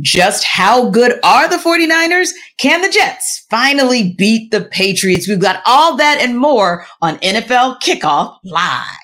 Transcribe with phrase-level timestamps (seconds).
[0.00, 2.30] Just how good are the 49ers?
[2.58, 5.28] Can the Jets finally beat the Patriots?
[5.28, 9.01] We've got all that and more on NFL Kickoff Live.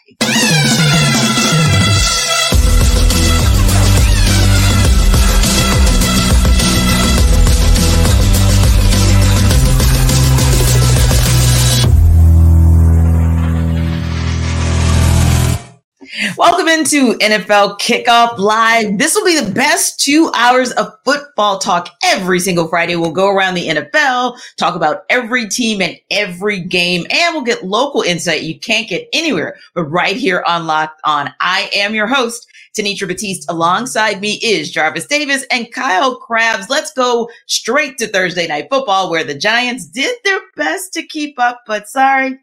[16.38, 18.96] Welcome into NFL Kickoff Live.
[18.96, 22.94] This will be the best two hours of football talk every single Friday.
[22.94, 27.64] We'll go around the NFL, talk about every team and every game, and we'll get
[27.64, 31.28] local insight you can't get anywhere but right here on Locked On.
[31.40, 32.46] I am your host,
[32.78, 33.50] Tanitra Batiste.
[33.50, 36.70] Alongside me is Jarvis Davis and Kyle Crabbs.
[36.70, 41.36] Let's go straight to Thursday Night Football, where the Giants did their best to keep
[41.40, 42.38] up, but sorry,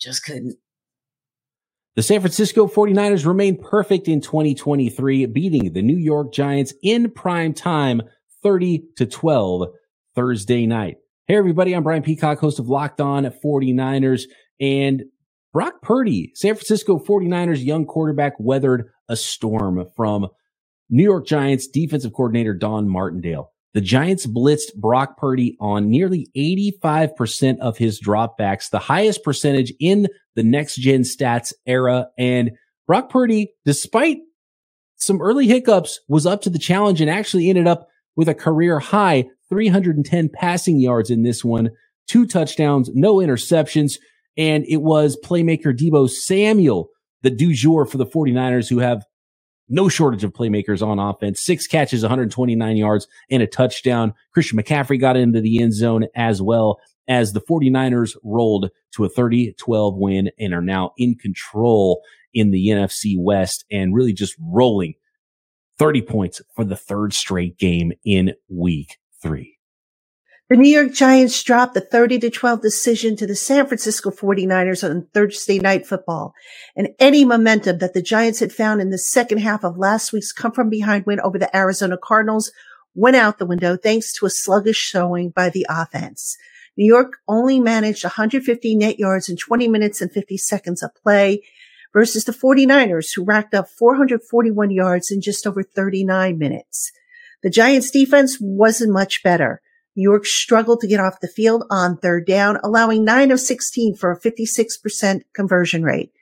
[0.00, 0.56] just couldn't.
[1.96, 7.54] The San Francisco 49ers remain perfect in 2023, beating the New York Giants in prime
[7.54, 8.02] time
[8.42, 9.68] 30 to 12
[10.16, 10.96] Thursday night.
[11.28, 14.24] Hey everybody, I'm Brian Peacock, host of Locked On 49ers
[14.58, 15.04] and
[15.52, 20.26] Brock Purdy, San Francisco 49ers young quarterback weathered a storm from
[20.90, 23.52] New York Giants defensive coordinator Don Martindale.
[23.74, 30.06] The Giants blitzed Brock Purdy on nearly 85% of his dropbacks, the highest percentage in
[30.36, 32.06] the next gen stats era.
[32.16, 32.52] And
[32.86, 34.18] Brock Purdy, despite
[34.96, 38.78] some early hiccups, was up to the challenge and actually ended up with a career
[38.78, 41.70] high 310 passing yards in this one,
[42.06, 43.98] two touchdowns, no interceptions.
[44.36, 46.90] And it was playmaker Deebo Samuel,
[47.22, 49.04] the du jour for the 49ers who have
[49.68, 51.42] no shortage of playmakers on offense.
[51.42, 54.14] Six catches, 129 yards and a touchdown.
[54.32, 59.10] Christian McCaffrey got into the end zone as well as the 49ers rolled to a
[59.10, 64.94] 30-12 win and are now in control in the NFC West and really just rolling
[65.78, 69.53] 30 points for the third straight game in week three.
[70.50, 74.88] The New York Giants dropped the 30 to 12 decision to the San Francisco 49ers
[74.88, 76.34] on Thursday night football.
[76.76, 80.32] And any momentum that the Giants had found in the second half of last week's
[80.32, 82.52] come from behind win over the Arizona Cardinals
[82.94, 86.36] went out the window thanks to a sluggish showing by the offense.
[86.76, 91.42] New York only managed 150 net yards in 20 minutes and 50 seconds of play
[91.94, 96.92] versus the 49ers who racked up 441 yards in just over 39 minutes.
[97.42, 99.62] The Giants defense wasn't much better.
[100.02, 104.10] York struggled to get off the field on third down, allowing 9 of 16 for
[104.10, 106.12] a 56% conversion rate.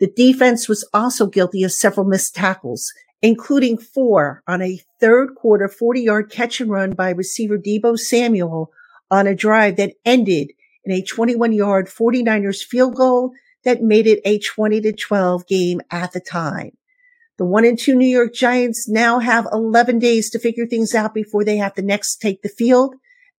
[0.00, 5.68] The defense was also guilty of several missed tackles, including four on a third quarter
[5.68, 8.70] 40 yard catch and run by receiver Deebo Samuel
[9.10, 10.52] on a drive that ended
[10.84, 13.32] in a 21 yard 49ers field goal
[13.64, 16.70] that made it a 20 to 12 game at the time.
[17.38, 21.14] The one and two New York Giants now have 11 days to figure things out
[21.14, 22.94] before they have to next take the field.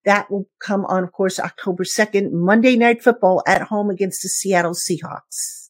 [0.10, 4.28] That will come on, of course, October 2nd, Monday Night Football at home against the
[4.28, 5.70] Seattle Seahawks.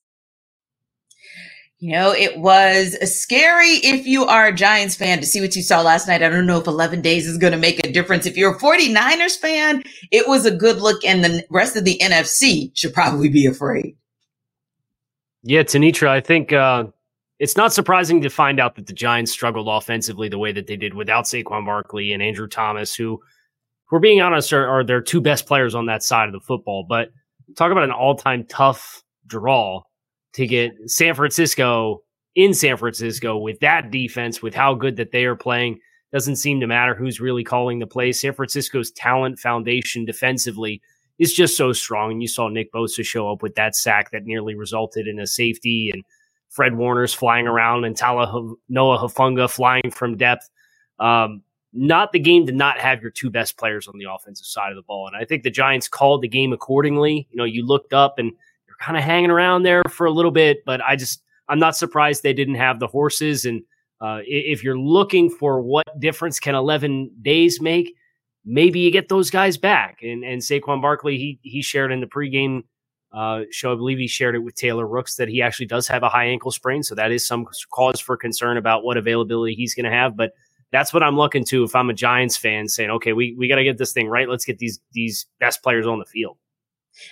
[1.80, 5.62] You know, it was scary if you are a Giants fan to see what you
[5.62, 6.24] saw last night.
[6.24, 8.26] I don't know if 11 days is going to make a difference.
[8.26, 12.00] If you're a 49ers fan, it was a good look, and the rest of the
[12.02, 13.98] NFC should probably be afraid.
[15.44, 16.86] Yeah, Tanitra, I think uh,
[17.40, 20.78] it's not surprising to find out that the Giants struggled offensively the way that they
[20.78, 23.22] did without Saquon Barkley and Andrew Thomas, who–
[23.92, 26.86] we're being honest, are, are their two best players on that side of the football.
[26.88, 27.10] But
[27.58, 29.82] talk about an all time tough draw
[30.34, 32.04] to get San Francisco
[32.36, 35.80] in San Francisco with that defense, with how good that they are playing.
[36.12, 38.12] Doesn't seem to matter who's really calling the play.
[38.12, 40.82] San Francisco's talent foundation defensively
[41.20, 42.12] is just so strong.
[42.12, 45.28] And you saw Nick Bosa show up with that sack that nearly resulted in a
[45.28, 46.04] safety, and
[46.50, 50.50] Fred Warner's flying around, and Tala Noah Hufanga flying from depth.
[51.00, 51.44] Um,
[51.74, 54.76] not the game to not have your two best players on the offensive side of
[54.76, 55.08] the ball.
[55.08, 57.28] And I think the Giants called the game accordingly.
[57.30, 58.32] You know, you looked up and
[58.68, 61.76] you're kind of hanging around there for a little bit, but I just, I'm not
[61.76, 63.46] surprised they didn't have the horses.
[63.46, 63.62] And
[64.02, 67.96] uh, if you're looking for what difference can 11 days make,
[68.46, 70.00] maybe you get those guys back.
[70.02, 72.64] And, and Saquon Barkley, he, he shared in the pregame
[73.12, 76.04] uh, show, I believe he shared it with Taylor Rooks that he actually does have
[76.04, 76.84] a high ankle sprain.
[76.84, 80.16] So that is some cause for concern about what availability he's going to have.
[80.16, 80.34] But
[80.72, 83.56] that's what I'm looking to if I'm a Giants fan, saying, okay, we, we got
[83.56, 84.30] to get this thing right.
[84.30, 86.38] Let's get these these best players on the field.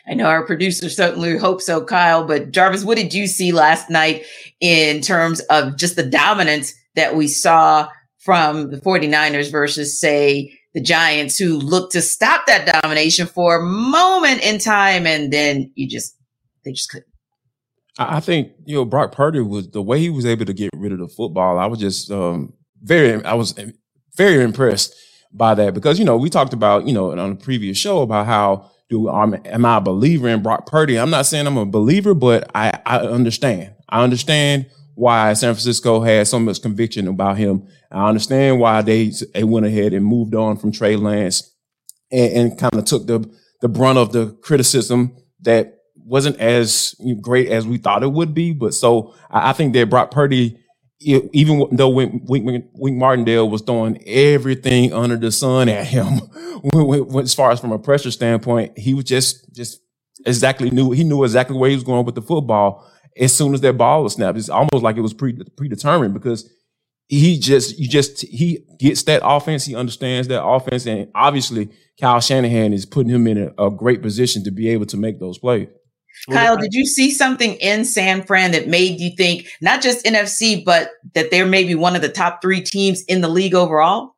[0.08, 2.26] I know our producer certainly hopes so, Kyle.
[2.26, 4.26] But Jarvis, what did you see last night
[4.60, 7.90] in terms of just the dominance that we saw
[8.20, 13.64] from the 49ers versus, say, the Giants, who looked to stop that domination for a
[13.64, 16.16] moment in time, and then you just
[16.64, 17.08] they just couldn't.
[17.98, 20.92] I think you know Brock Purdy was the way he was able to get rid
[20.92, 21.58] of the football.
[21.58, 23.56] I was just um, very I was
[24.16, 24.96] very impressed
[25.32, 28.26] by that because you know we talked about you know on a previous show about
[28.26, 30.98] how do um, am I a believer in Brock Purdy?
[30.98, 33.74] I'm not saying I'm a believer, but I I understand.
[33.90, 37.68] I understand why San Francisco had so much conviction about him.
[37.92, 41.54] I understand why they they went ahead and moved on from Trey Lance
[42.12, 43.30] and, and kind of took the
[43.62, 48.54] the brunt of the criticism that wasn't as great as we thought it would be.
[48.54, 50.58] But so I, I think that Brock Purdy
[51.00, 56.22] even though Wink, Wink, Wink, Martindale was throwing everything under the sun at him,
[57.20, 59.80] as far as from a pressure standpoint, he was just just
[60.26, 62.90] exactly knew he knew exactly where he was going with the football.
[63.20, 66.50] As soon as that ball was snapped, it's almost like it was pre, predetermined because
[67.08, 72.20] he just you just he gets that offense, he understands that offense, and obviously Kyle
[72.20, 75.38] Shanahan is putting him in a, a great position to be able to make those
[75.38, 75.68] plays.
[76.32, 80.64] Kyle, did you see something in San Fran that made you think not just NFC,
[80.64, 84.16] but that they're maybe one of the top three teams in the league overall?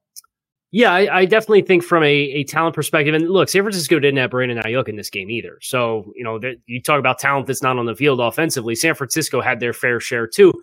[0.71, 4.17] Yeah, I, I definitely think from a, a talent perspective, and look, San Francisco didn't
[4.17, 5.57] have Brandon Aiyuk in this game either.
[5.61, 8.75] So you know, you talk about talent that's not on the field offensively.
[8.75, 10.53] San Francisco had their fair share too,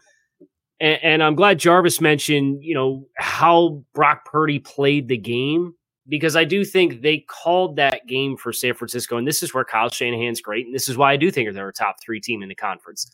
[0.78, 5.74] and, and I'm glad Jarvis mentioned you know how Brock Purdy played the game
[6.08, 9.64] because I do think they called that game for San Francisco, and this is where
[9.64, 12.42] Kyle Shanahan's great, and this is why I do think they're a top three team
[12.42, 13.10] in the conference.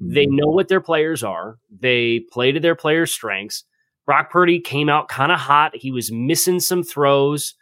[0.00, 0.14] Mm-hmm.
[0.14, 1.58] They know what their players are.
[1.70, 3.64] They play to their players' strengths.
[4.04, 5.74] Brock Purdy came out kind of hot.
[5.74, 7.54] He was missing some throws,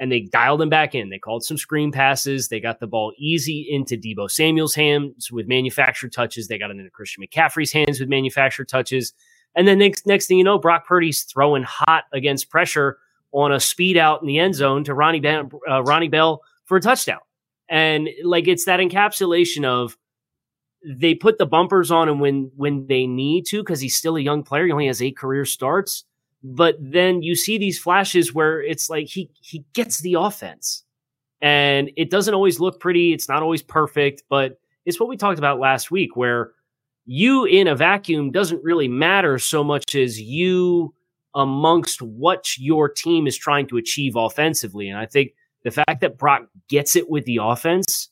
[0.00, 1.10] and they dialed him back in.
[1.10, 2.48] They called some screen passes.
[2.48, 6.48] They got the ball easy into Deebo Samuel's hands with manufactured touches.
[6.48, 9.12] They got it into Christian McCaffrey's hands with manufactured touches.
[9.54, 12.96] And then next, next thing you know, Brock Purdy's throwing hot against pressure
[13.32, 16.80] on a speed out in the end zone to Ronnie, uh, Ronnie Bell for a
[16.80, 17.20] touchdown.
[17.68, 19.96] And like it's that encapsulation of
[20.84, 24.20] they put the bumpers on him when when they need to because he's still a
[24.20, 24.66] young player.
[24.66, 26.04] He only has eight career starts.
[26.44, 30.84] But then you see these flashes where it's like he he gets the offense.
[31.40, 33.12] And it doesn't always look pretty.
[33.12, 36.52] It's not always perfect, but it's what we talked about last week where
[37.04, 40.94] you in a vacuum doesn't really matter so much as you
[41.34, 44.88] amongst what your team is trying to achieve offensively.
[44.88, 45.32] And I think
[45.64, 48.08] the fact that Brock gets it with the offense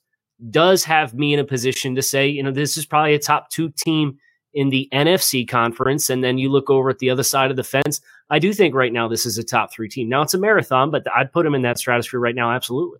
[0.50, 3.50] does have me in a position to say, you know, this is probably a top
[3.50, 4.18] two team
[4.54, 6.10] in the NFC conference.
[6.10, 8.00] And then you look over at the other side of the fence.
[8.30, 10.08] I do think right now this is a top three team.
[10.08, 12.50] Now it's a marathon, but I'd put them in that stratosphere right now.
[12.50, 12.98] Absolutely.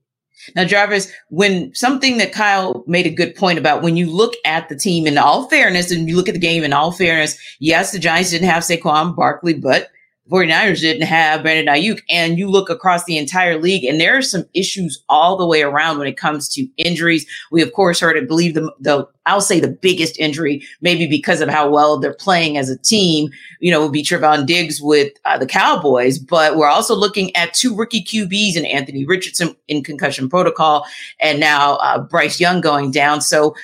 [0.54, 4.68] Now, Jarvis, when something that Kyle made a good point about when you look at
[4.68, 7.92] the team in all fairness and you look at the game in all fairness, yes,
[7.92, 9.88] the Giants didn't have Saquon Barkley, but
[10.28, 12.00] 49ers didn't have Brandon Aiyuk.
[12.08, 15.62] And you look across the entire league, and there are some issues all the way
[15.62, 17.26] around when it comes to injuries.
[17.50, 21.40] We, of course, heard, I believe, the, the I'll say the biggest injury, maybe because
[21.40, 23.30] of how well they're playing as a team,
[23.60, 26.18] you know, would be Trevon Diggs with uh, the Cowboys.
[26.18, 30.86] But we're also looking at two rookie QBs and Anthony Richardson in concussion protocol,
[31.20, 33.20] and now uh, Bryce Young going down.
[33.20, 33.54] So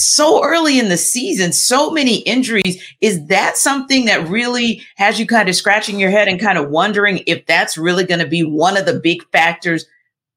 [0.00, 2.82] so early in the season, so many injuries.
[3.00, 6.70] Is that something that really has you kind of scratching your head and kind of
[6.70, 9.84] wondering if that's really going to be one of the big factors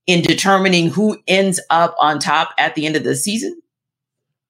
[0.05, 3.61] in determining who ends up on top at the end of the season?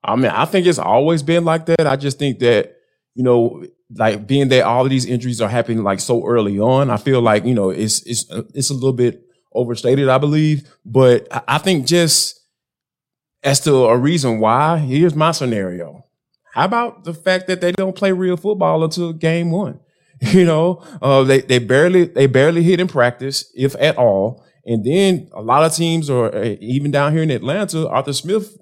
[0.03, 1.87] I mean, I think it's always been like that.
[1.87, 2.75] I just think that,
[3.15, 3.65] you know,
[3.95, 7.21] like being that all of these injuries are happening like so early on, I feel
[7.21, 9.23] like, you know, it's it's it's a little bit
[9.53, 10.67] overstated, I believe.
[10.85, 12.42] But I think just
[13.43, 16.05] as to a reason why, here's my scenario.
[16.53, 19.79] How about the fact that they don't play real football until game one?
[20.21, 24.45] You know, uh, they they barely they barely hit in practice, if at all.
[24.65, 28.57] And then a lot of teams, or uh, even down here in Atlanta, Arthur Smith,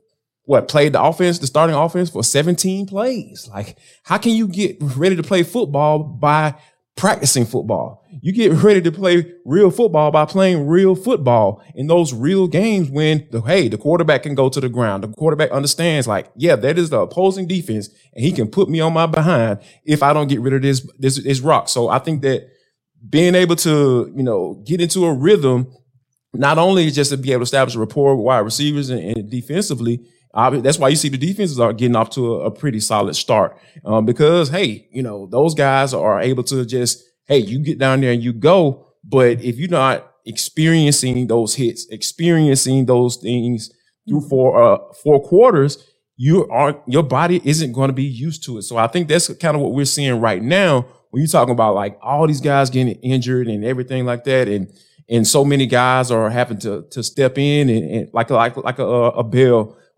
[0.46, 3.48] what played the offense, the starting offense for 17 plays.
[3.54, 6.56] Like, how can you get ready to play football by
[7.02, 8.06] practicing football.
[8.22, 12.92] You get ready to play real football by playing real football in those real games
[12.92, 15.04] when the hey, the quarterback can go to the ground.
[15.04, 18.82] The quarterback understands, like, yeah, that is the opposing defense, and he can put me
[18.82, 21.70] on my behind if I don't get rid of this this, this rock.
[21.70, 22.48] So I think that
[23.10, 25.74] being able to, you know, get into a rhythm,
[26.36, 29.28] not only just to be able to establish a rapport with wide receivers and, and
[29.28, 33.16] defensively, that's why you see the defenses are getting off to a, a pretty solid
[33.16, 37.80] start um, because hey, you know those guys are able to just hey, you get
[37.80, 38.88] down there and you go.
[39.04, 43.72] But if you're not experiencing those hits, experiencing those things
[44.08, 45.84] through four uh, four quarters,
[46.18, 48.64] you are your body isn't going to be used to it.
[48.64, 51.76] So I think that's kind of what we're seeing right now when you're talking about
[51.76, 54.72] like all these guys getting injured and everything like that, and
[55.10, 58.80] and so many guys are having to to step in and, and like like like
[58.80, 59.24] a, a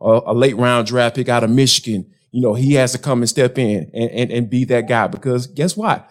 [0.03, 3.21] a, a, late round draft pick out of Michigan, you know, he has to come
[3.21, 6.09] and step in and, and, and be that guy because guess what?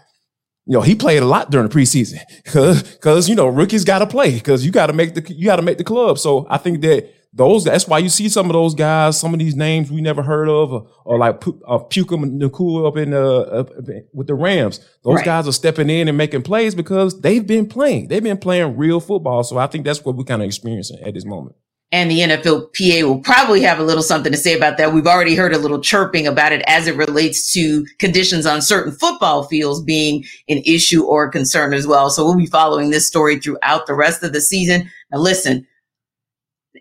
[0.67, 3.99] you know, he played a lot during the preseason because, because you know, rookies got
[3.99, 6.19] to play because you got to make the you got to make the club.
[6.19, 9.41] So I think that those that's why you see some of those guys, some of
[9.41, 13.41] these names we never heard of, or, or like uh, Puka Nacua up in uh,
[13.41, 13.71] up
[14.13, 14.79] with the Rams.
[15.03, 15.25] Those right.
[15.25, 18.09] guys are stepping in and making plays because they've been playing.
[18.09, 19.43] They've been playing real football.
[19.45, 21.57] So I think that's what we're kind of experiencing at this moment
[21.93, 24.95] and the NFLPA will probably have a little something to say about that.
[24.95, 28.93] We've already heard a little chirping about it as it relates to conditions on certain
[28.93, 32.09] football fields being an issue or concern as well.
[32.09, 34.91] So we'll be following this story throughout the rest of the season.
[35.13, 35.67] Now, listen,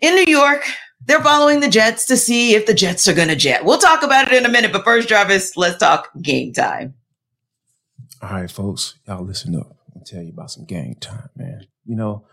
[0.00, 0.64] in New York,
[1.04, 3.66] they're following the Jets to see if the Jets are going to jet.
[3.66, 6.94] We'll talk about it in a minute, but first, Jarvis, let's talk game time.
[8.22, 9.76] All right, folks, y'all listen up.
[9.94, 11.66] I'll tell you about some game time, man.
[11.84, 12.24] You know,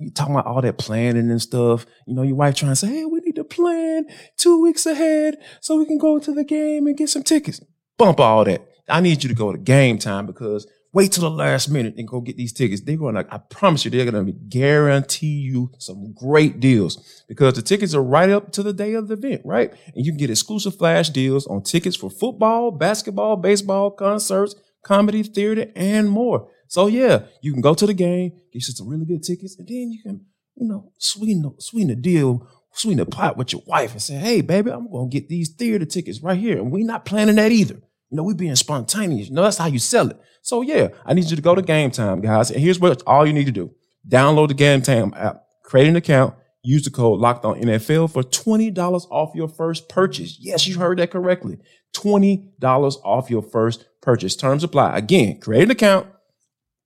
[0.00, 1.86] you talking about all that planning and stuff.
[2.06, 5.36] You know, your wife trying to say, hey, we need to plan two weeks ahead
[5.60, 7.60] so we can go to the game and get some tickets.
[7.96, 8.62] Bump all that.
[8.88, 12.08] I need you to go to game time because wait till the last minute and
[12.08, 12.82] go get these tickets.
[12.82, 17.54] They're going to, I promise you, they're going to guarantee you some great deals because
[17.54, 19.70] the tickets are right up to the day of the event, right?
[19.94, 25.22] And you can get exclusive flash deals on tickets for football, basketball, baseball, concerts, comedy,
[25.22, 26.48] theater, and more.
[26.68, 29.66] So yeah, you can go to the game, get you some really good tickets, and
[29.66, 33.62] then you can, you know, sweeten the, sweeten the deal, sweeten the pot with your
[33.66, 36.58] wife and say, hey, baby, I'm gonna get these theater tickets right here.
[36.58, 37.76] And we're not planning that either.
[38.10, 39.28] You know, we being spontaneous.
[39.28, 40.20] You know, that's how you sell it.
[40.42, 42.50] So yeah, I need you to go to game time, guys.
[42.50, 43.74] And here's what all you need to do.
[44.06, 48.22] Download the game time app, create an account, use the code locked on NFL for
[48.22, 50.38] $20 off your first purchase.
[50.40, 51.58] Yes, you heard that correctly.
[51.94, 54.36] $20 off your first purchase.
[54.36, 54.96] Terms apply.
[54.96, 56.06] Again, create an account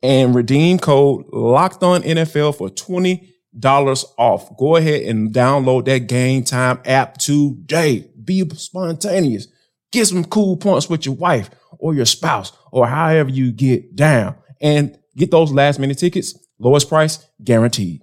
[0.03, 4.57] and redeem code locked on NFL for $20 off.
[4.57, 8.11] Go ahead and download that game time app today.
[8.23, 9.47] Be spontaneous.
[9.93, 14.37] Get some cool points with your wife or your spouse or however you get down
[14.61, 16.39] and get those last minute tickets.
[16.59, 18.03] Lowest price guaranteed.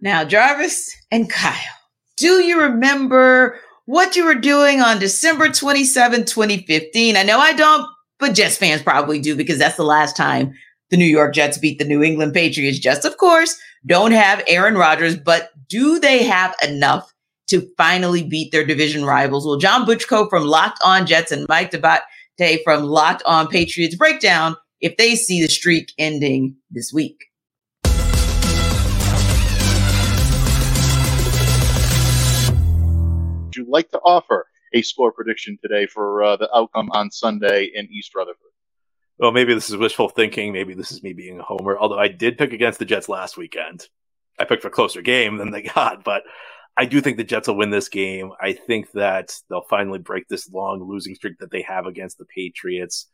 [0.00, 1.54] Now, Jarvis and Kyle,
[2.16, 7.16] do you remember what you were doing on December 27, 2015?
[7.16, 7.86] I know I don't,
[8.18, 10.54] but Jets fans probably do because that's the last time
[10.90, 12.78] the New York Jets beat the New England Patriots.
[12.78, 17.12] Just, of course, don't have Aaron Rodgers, but do they have enough
[17.48, 19.46] to finally beat their division rivals?
[19.46, 24.20] Well, John Butchko from Locked On Jets and Mike D'Abate from Locked On Patriots break
[24.20, 27.18] down if they see the streak ending this week.
[33.44, 37.70] Would you like to offer a score prediction today for uh, the outcome on Sunday
[37.72, 38.53] in East Rutherford?
[39.18, 40.52] Well, maybe this is wishful thinking.
[40.52, 41.78] Maybe this is me being a homer.
[41.78, 43.88] Although I did pick against the Jets last weekend.
[44.38, 46.24] I picked for a closer game than they got, but
[46.76, 48.32] I do think the Jets will win this game.
[48.40, 52.24] I think that they'll finally break this long losing streak that they have against the
[52.24, 53.06] Patriots.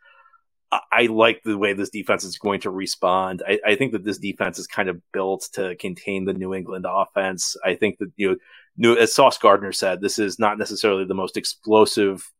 [0.93, 3.43] I, like the way this defense is going to respond.
[3.47, 6.87] I, I, think that this defense is kind of built to contain the New England
[6.89, 7.57] offense.
[7.65, 8.39] I think that you
[8.77, 12.31] know, as Sauce Gardner said, this is not necessarily the most explosive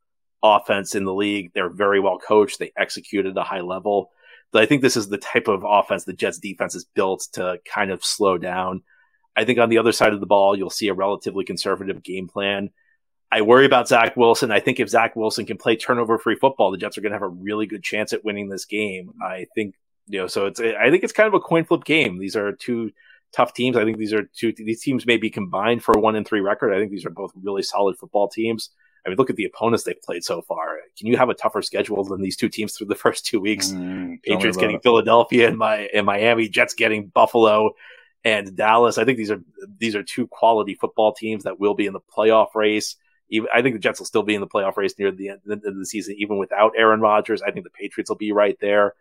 [0.43, 1.53] offense in the league.
[1.55, 2.59] They're very well coached.
[2.59, 4.11] They execute at a high level.
[4.53, 7.61] But I think this is the type of offense the Jets defense is built to
[7.65, 8.83] kind of slow down.
[9.37, 12.29] I think on the other side of the ball, you'll see a relatively conservative game
[12.29, 12.71] plan.
[13.33, 14.51] I worry about Zach Wilson.
[14.51, 17.17] I think if Zach Wilson can play turnover free football, the Jets are going to
[17.17, 19.13] have a really good chance at winning this game.
[19.23, 19.77] I think,
[20.09, 22.19] you know, so it's, I think it's kind of a coin flip game.
[22.19, 22.91] These are two
[23.33, 23.77] tough teams.
[23.77, 26.41] I think these are two, these teams may be combined for a one and three
[26.41, 26.75] record.
[26.75, 28.71] I think these are both really solid football teams.
[29.05, 30.79] I mean, look at the opponents they've played so far.
[30.99, 33.69] Can you have a tougher schedule than these two teams through the first two weeks?
[33.69, 34.83] Mm, Patriots getting it.
[34.83, 37.73] Philadelphia and my and Miami, Jets getting Buffalo
[38.25, 38.99] and Dallas.
[38.99, 39.43] I think these are
[39.79, 42.97] these are two quality football teams that will be in the playoff race.
[43.31, 45.41] Even, I think the Jets will still be in the playoff race near the end
[45.47, 47.43] of the season, even without Aaron Rodgers.
[47.43, 48.95] I think the Patriots will be right there.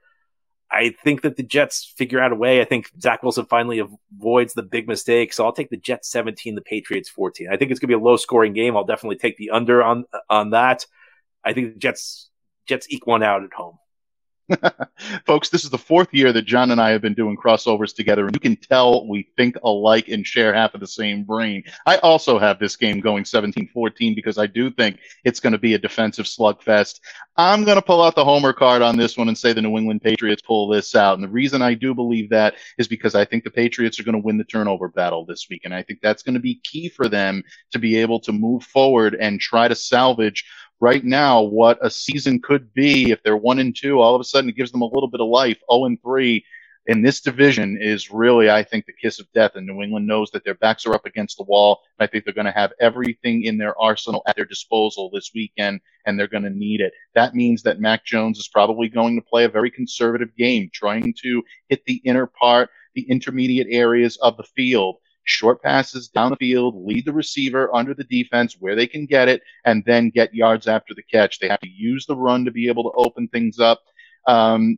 [0.71, 2.61] I think that the Jets figure out a way.
[2.61, 5.33] I think Zach Wilson finally avoids the big mistake.
[5.33, 7.47] So I'll take the Jets 17, the Patriots 14.
[7.51, 8.77] I think it's going to be a low scoring game.
[8.77, 10.85] I'll definitely take the under on, on that.
[11.43, 12.29] I think the Jets,
[12.67, 13.79] Jets eke one out at home.
[15.25, 18.25] Folks, this is the fourth year that John and I have been doing crossovers together,
[18.25, 21.63] and you can tell we think alike and share half of the same brain.
[21.86, 25.60] I also have this game going 17 14 because I do think it's going to
[25.60, 27.00] be a defensive slugfest.
[27.38, 29.77] I'm going to pull out the homer card on this one and say the New
[29.77, 31.15] England Patriots pull this out.
[31.15, 34.20] And the reason I do believe that is because I think the Patriots are going
[34.20, 35.62] to win the turnover battle this week.
[35.63, 38.63] And I think that's going to be key for them to be able to move
[38.63, 40.46] forward and try to salvage
[40.79, 44.00] right now what a season could be if they're one and two.
[44.00, 45.57] All of a sudden, it gives them a little bit of life.
[45.57, 46.45] Zero oh and three,
[46.86, 49.51] in this division is really, I think, the kiss of death.
[49.55, 51.81] And New England knows that their backs are up against the wall.
[52.00, 55.81] I think they're going to have everything in their arsenal at their disposal this weekend,
[56.05, 56.93] and they're going to need it.
[57.13, 61.13] That means that Mac Jones is probably going to play a very conservative game, trying
[61.21, 64.95] to hit the inner part, the intermediate areas of the field
[65.29, 69.27] short passes down the field, lead the receiver under the defense where they can get
[69.27, 71.39] it, and then get yards after the catch.
[71.39, 73.81] They have to use the run to be able to open things up.
[74.27, 74.77] Um,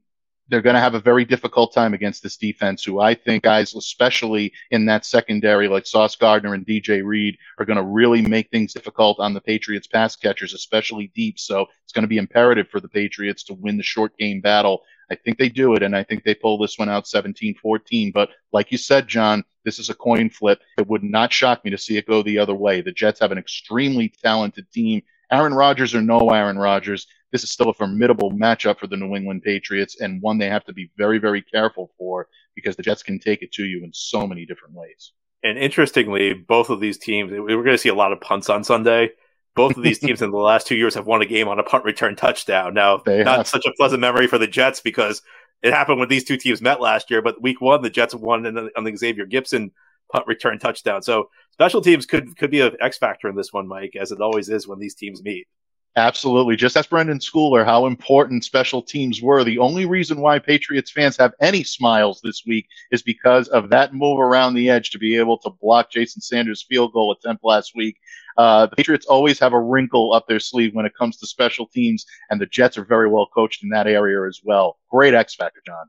[0.51, 3.74] they're going to have a very difficult time against this defense, who I think guys,
[3.74, 8.50] especially in that secondary, like Sauce Gardner and DJ Reed, are going to really make
[8.50, 11.39] things difficult on the Patriots pass catchers, especially deep.
[11.39, 14.81] So it's going to be imperative for the Patriots to win the short game battle.
[15.12, 18.12] I think they do it, and I think they pull this one out 17 14.
[18.13, 20.62] But like you said, John, this is a coin flip.
[20.77, 22.82] It would not shock me to see it go the other way.
[22.82, 25.01] The Jets have an extremely talented team.
[25.32, 29.15] Aaron Rodgers or no Aaron Rodgers, this is still a formidable matchup for the New
[29.15, 33.03] England Patriots and one they have to be very, very careful for because the Jets
[33.03, 35.13] can take it to you in so many different ways.
[35.44, 38.63] And interestingly, both of these teams, we're going to see a lot of punts on
[38.63, 39.12] Sunday.
[39.55, 41.63] Both of these teams in the last two years have won a game on a
[41.63, 42.74] punt return touchdown.
[42.74, 43.48] Now, they not have.
[43.48, 45.22] such a pleasant memory for the Jets because
[45.62, 47.22] it happened when these two teams met last year.
[47.22, 49.72] But week one, the Jets won on the Xavier Gipson
[50.12, 51.01] punt return touchdown.
[51.01, 54.22] So special teams could could be an X factor in this one, Mike, as it
[54.22, 55.48] always is when these teams meet.
[55.98, 56.55] Absolutely.
[56.55, 59.43] Just as Brenden Schooler, how important special teams were.
[59.43, 63.93] The only reason why Patriots fans have any smiles this week is because of that
[63.93, 67.74] move around the edge to be able to block Jason Sanders' field goal attempt last
[67.75, 67.98] week.
[68.38, 71.67] Uh, the Patriots always have a wrinkle up their sleeve when it comes to special
[71.67, 74.77] teams, and the Jets are very well coached in that area as well.
[74.89, 75.88] Great X factor, John.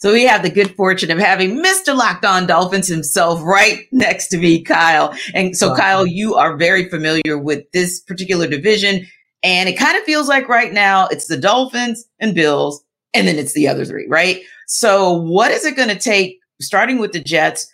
[0.00, 1.94] So we have the good fortune of having Mr.
[1.94, 5.14] Locked On Dolphins himself right next to me, Kyle.
[5.34, 5.76] And so, wow.
[5.76, 9.06] Kyle, you are very familiar with this particular division.
[9.42, 13.36] And it kind of feels like right now it's the Dolphins and Bills, and then
[13.36, 14.40] it's the other three, right?
[14.66, 17.70] So, what is it going to take, starting with the Jets?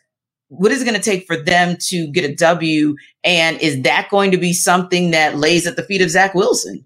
[0.49, 2.97] What is it going to take for them to get a W?
[3.23, 6.85] And is that going to be something that lays at the feet of Zach Wilson?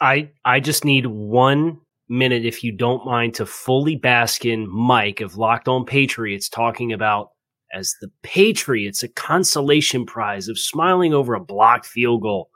[0.00, 5.20] I I just need one minute, if you don't mind, to fully bask in Mike
[5.20, 7.30] of Locked On Patriots talking about
[7.72, 12.50] as the Patriots a consolation prize of smiling over a blocked field goal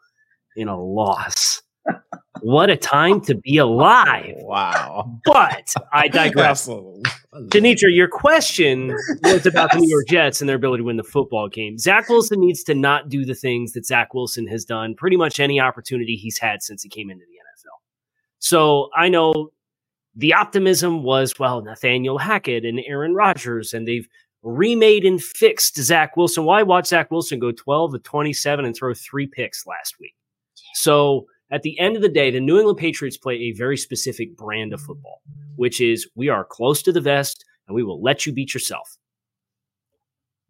[0.56, 1.62] in a loss.
[2.42, 4.34] what a time to be alive.
[4.38, 5.20] Wow.
[5.24, 6.68] But I digress.
[6.68, 11.04] Denitra, your question was about the New York Jets and their ability to win the
[11.04, 11.78] football game.
[11.78, 15.40] Zach Wilson needs to not do the things that Zach Wilson has done pretty much
[15.40, 17.39] any opportunity he's had since he came into the
[18.40, 19.50] so I know
[20.16, 24.08] the optimism was, well, Nathaniel Hackett and Aaron Rodgers, and they've
[24.42, 26.44] remade and fixed Zach Wilson.
[26.44, 30.14] Why watch Zach Wilson go 12 to 27 and throw three picks last week?
[30.74, 34.36] So at the end of the day, the New England Patriots play a very specific
[34.36, 35.20] brand of football,
[35.56, 38.96] which is we are close to the vest and we will let you beat yourself.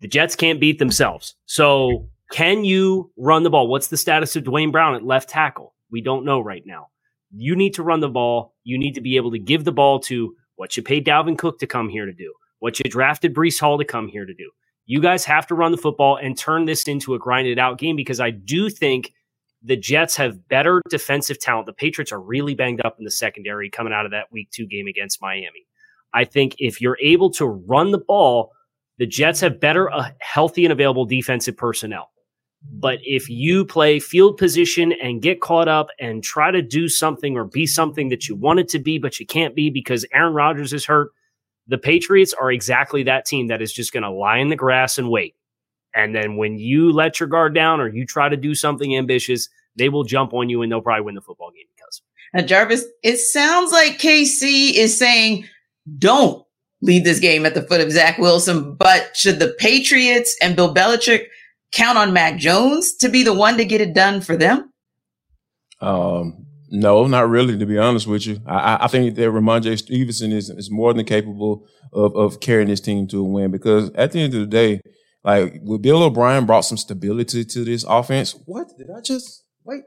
[0.01, 1.35] The Jets can't beat themselves.
[1.47, 3.69] So can you run the ball?
[3.69, 5.75] What's the status of Duane Brown at left tackle?
[5.91, 6.89] We don't know right now.
[7.35, 8.55] You need to run the ball.
[8.65, 11.59] You need to be able to give the ball to what you paid Dalvin Cook
[11.61, 14.51] to come here to do, what you drafted Breece Hall to come here to do.
[14.87, 17.97] You guys have to run the football and turn this into a grinded out game
[17.97, 19.13] because I do think
[19.63, 21.67] the Jets have better defensive talent.
[21.67, 24.67] The Patriots are really banged up in the secondary coming out of that week two
[24.67, 25.67] game against Miami.
[26.13, 28.53] I think if you're able to run the ball,
[28.99, 32.11] the Jets have better uh, healthy and available defensive personnel.
[32.63, 37.37] But if you play field position and get caught up and try to do something
[37.37, 40.35] or be something that you want it to be, but you can't be because Aaron
[40.35, 41.13] Rodgers is hurt,
[41.67, 44.99] the Patriots are exactly that team that is just going to lie in the grass
[44.99, 45.35] and wait.
[45.95, 49.49] And then when you let your guard down or you try to do something ambitious,
[49.77, 52.03] they will jump on you and they'll probably win the football game because.
[52.35, 55.47] Now, Jarvis, it sounds like KC is saying,
[55.99, 56.45] don't
[56.83, 60.75] leave this game at the foot of Zach Wilson, but should the Patriots and Bill
[60.75, 61.25] Belichick–
[61.73, 64.73] count on Mac Jones to be the one to get it done for them?
[65.81, 67.59] Um, no, not really.
[67.59, 71.05] To be honest with you, I, I think that Rhamondre Stevenson is is more than
[71.05, 73.51] capable of of carrying this team to a win.
[73.51, 74.81] Because at the end of the day,
[75.25, 78.37] like with Bill O'Brien brought some stability to this offense.
[78.47, 79.83] What did I just wait?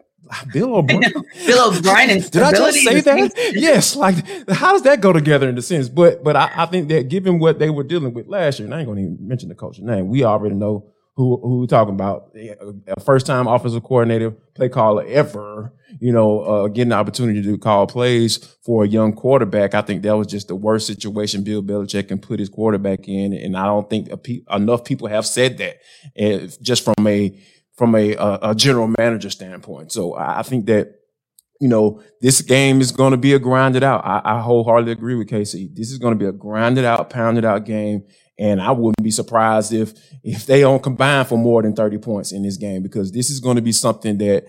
[0.52, 1.14] Bill O'Brien.
[1.46, 3.34] Bill O'Brien and Did I just say that?
[3.56, 3.96] yes.
[3.96, 4.16] Like,
[4.50, 5.90] how does that go together in the sense?
[5.90, 8.74] But but I, I, think that given what they were dealing with last year, and
[8.74, 10.08] I ain't gonna even mention the coach's name.
[10.08, 12.36] We already know who who we talking about?
[12.88, 15.74] A first time offensive coordinator, play caller ever.
[16.00, 19.76] You know, uh, getting the opportunity to call plays for a young quarterback.
[19.76, 23.34] I think that was just the worst situation Bill Belichick can put his quarterback in,
[23.34, 25.78] and I don't think pe- enough people have said that.
[26.16, 27.40] And just from a
[27.78, 29.92] from a, a, a general manager standpoint.
[29.92, 30.96] So I think that
[31.64, 34.04] you know, this game is going to be a grinded out.
[34.04, 35.70] I, I wholeheartedly agree with Casey.
[35.74, 38.04] This is going to be a grinded out, pounded out game.
[38.44, 42.34] And I wouldn't be surprised if if they don't combine for more than 30 points
[42.34, 44.48] in this game because this is going to be something that,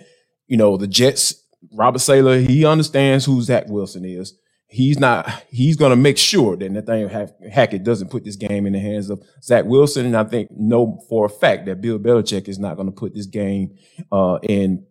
[0.48, 4.36] you know, the Jets, Robert Saleh, he understands who Zach Wilson is.
[4.66, 8.72] He's not, he's going to make sure that Nathaniel Hackett doesn't put this game in
[8.72, 10.06] the hands of Zach Wilson.
[10.06, 13.14] And I think know for a fact that Bill Belichick is not going to put
[13.14, 13.76] this game
[14.10, 14.84] uh, in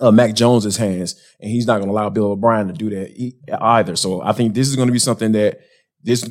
[0.00, 3.58] uh, Mac Jones's hands, and he's not going to allow Bill O'Brien to do that
[3.60, 3.96] either.
[3.96, 5.58] So I think this is going to be something that
[6.06, 6.28] this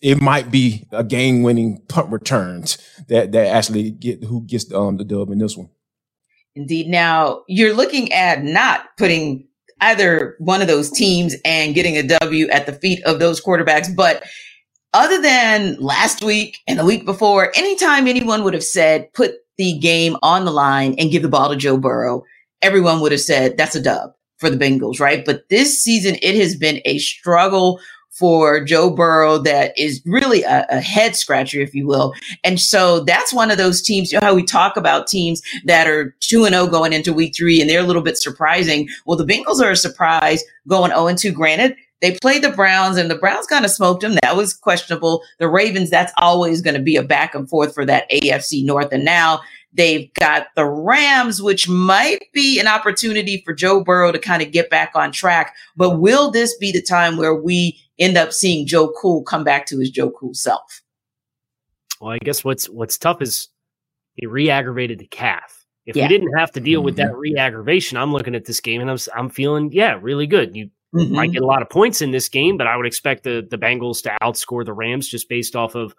[0.00, 4.96] it might be a game winning punt returns that that actually get who gets um,
[4.96, 5.68] the dub in this one.
[6.54, 6.86] Indeed.
[6.86, 9.46] Now you're looking at not putting
[9.80, 13.94] either one of those teams and getting a W at the feet of those quarterbacks,
[13.94, 14.22] but
[14.94, 19.78] other than last week and the week before, anytime anyone would have said put the
[19.78, 22.22] game on the line and give the ball to Joe Burrow,
[22.62, 25.24] everyone would have said that's a dub for the Bengals, right?
[25.24, 27.80] But this season, it has been a struggle
[28.18, 32.14] for Joe Burrow that is really a, a, head scratcher, if you will.
[32.44, 35.86] And so that's one of those teams, you know how we talk about teams that
[35.86, 38.88] are 2 and 0 going into week three and they're a little bit surprising.
[39.04, 41.32] Well, the Bengals are a surprise going 0 and 2.
[41.32, 44.16] Granted, they played the Browns and the Browns kind of smoked them.
[44.22, 45.22] That was questionable.
[45.38, 48.92] The Ravens, that's always going to be a back and forth for that AFC North.
[48.92, 49.40] And now
[49.76, 54.50] They've got the Rams, which might be an opportunity for Joe Burrow to kind of
[54.50, 55.54] get back on track.
[55.76, 59.66] But will this be the time where we end up seeing Joe Cool come back
[59.66, 60.82] to his Joe Cool self?
[62.00, 63.48] Well, I guess what's what's tough is
[64.14, 65.64] he re-aggravated the calf.
[65.86, 66.04] If yeah.
[66.04, 67.18] we didn't have to deal with that mm-hmm.
[67.18, 70.56] re-aggravation, I'm looking at this game and I'm I'm feeling yeah really good.
[70.56, 71.14] You mm-hmm.
[71.14, 73.58] might get a lot of points in this game, but I would expect the the
[73.58, 75.94] Bengals to outscore the Rams just based off of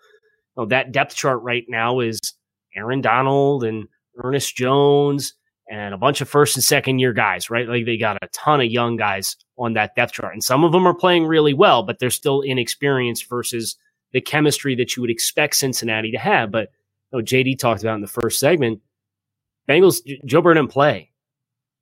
[0.56, 2.20] you know, that depth chart right now is
[2.76, 3.88] Aaron Donald and
[4.24, 5.34] Ernest Jones
[5.70, 7.68] and a bunch of first and second year guys, right?
[7.68, 10.34] Like they got a ton of young guys on that depth chart.
[10.34, 13.78] And some of them are playing really well, but they're still inexperienced versus
[14.13, 16.52] the chemistry that you would expect Cincinnati to have.
[16.52, 16.72] But
[17.12, 18.82] you know, JD talked about in the first segment,
[19.67, 21.12] Bengals, Joe Burrow didn't play.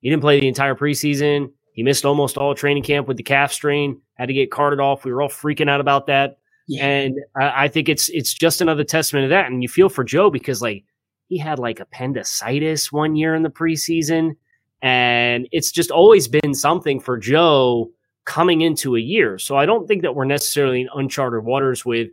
[0.00, 1.52] He didn't play the entire preseason.
[1.72, 5.04] He missed almost all training camp with the calf strain, had to get carted off.
[5.04, 6.38] We were all freaking out about that.
[6.68, 6.86] Yeah.
[6.86, 9.46] And I, I think it's it's just another testament of that.
[9.46, 10.84] And you feel for Joe because like
[11.28, 14.36] he had like appendicitis one year in the preseason.
[14.82, 17.90] And it's just always been something for Joe
[18.24, 19.38] coming into a year.
[19.38, 22.08] So I don't think that we're necessarily in uncharted waters with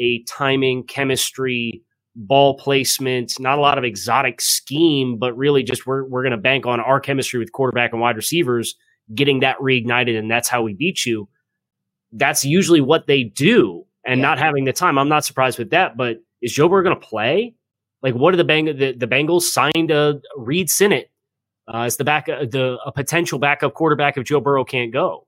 [0.00, 1.82] a timing, chemistry,
[2.14, 6.38] ball placement, not a lot of exotic scheme, but really just we're we're going to
[6.38, 8.74] bank on our chemistry with quarterback and wide receivers
[9.14, 11.28] getting that reignited and that's how we beat you.
[12.12, 14.26] That's usually what they do and yeah.
[14.26, 14.98] not having the time.
[14.98, 15.96] I'm not surprised with that.
[15.96, 17.54] But is Joe Burrow going to play?
[18.02, 21.10] Like, what are the Bang the, the Bengals signed a Reid Sinnett
[21.72, 25.26] uh, as the back uh, the a potential backup quarterback if Joe Burrow can't go.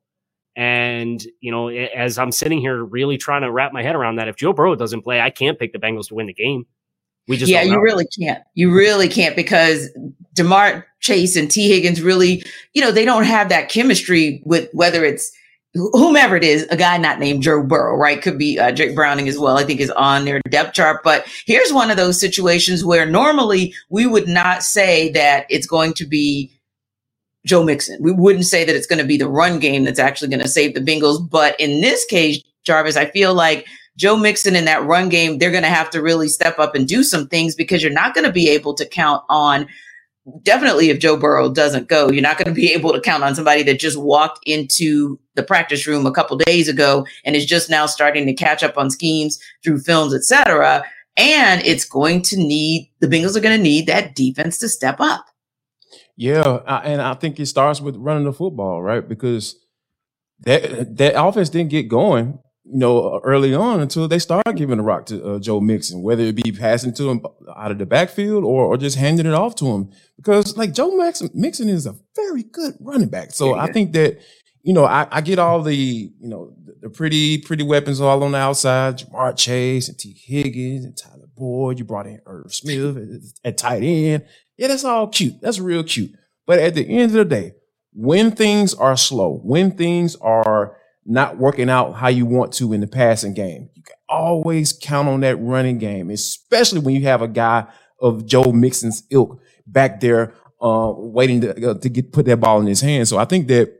[0.57, 4.29] And you know, as I'm sitting here really trying to wrap my head around that,
[4.29, 6.67] if Joe Burrow doesn't play, I can't pick the Bengals to win the game.
[7.29, 8.43] We just yeah, you really can't.
[8.55, 9.89] You really can't because
[10.35, 15.05] Ja'Marr Chase and Tee Higgins really, you know, they don't have that chemistry with whether
[15.05, 15.31] it's
[15.75, 18.21] whomever it is, a guy not named Joe Burrow, right?
[18.21, 19.57] Could be uh, Jake Browning as well.
[19.57, 21.03] I think is on their depth chart.
[21.05, 25.95] But here's one of those situations where normally we would not say that it's going
[25.95, 26.51] to be
[27.47, 27.99] Joe Mixon.
[28.03, 30.49] We wouldn't say that it's going to be the run game that's actually going to
[30.49, 31.29] save the Bengals.
[31.29, 35.51] But in this case, Jarvis, I feel like Joe Mixon in that run game, they're
[35.51, 38.27] going to have to really step up and do some things because you're not going
[38.27, 39.67] to be able to count on
[40.43, 43.35] definitely if Joe Burrow doesn't go, you're not going to be able to count on
[43.35, 47.71] somebody that just walked into the practice room a couple days ago and is just
[47.71, 50.85] now starting to catch up on schemes through films, etc.
[51.17, 54.97] And it's going to need the Bengals are going to need that defense to step
[55.01, 55.27] up.
[56.17, 59.07] Yeah, and I think it starts with running the football, right?
[59.07, 59.57] Because
[60.41, 62.39] that that offense didn't get going
[62.73, 66.23] you know, early on until they start giving the rock to uh, Joe Mixon, whether
[66.23, 69.55] it be passing to him out of the backfield or, or just handing it off
[69.57, 69.91] to him.
[70.17, 73.33] Because like Joe Mixon, Mixon is a very good running back.
[73.33, 74.21] So yeah, I think that,
[74.63, 78.23] you know, I, I, get all the, you know, the, the, pretty, pretty weapons all
[78.23, 81.79] on the outside, Ja'Marr Chase and Tee Higgins and Tyler Boyd.
[81.79, 84.27] You brought in Irv Smith at, at tight end.
[84.57, 85.41] Yeah, that's all cute.
[85.41, 86.13] That's real cute.
[86.47, 87.53] But at the end of the day,
[87.93, 92.81] when things are slow, when things are not working out how you want to in
[92.81, 93.71] the passing game.
[93.75, 97.67] You can always count on that running game, especially when you have a guy
[98.01, 102.61] of Joe Mixon's ilk back there uh, waiting to, uh, to get put that ball
[102.61, 103.09] in his hand.
[103.09, 103.73] So I think that,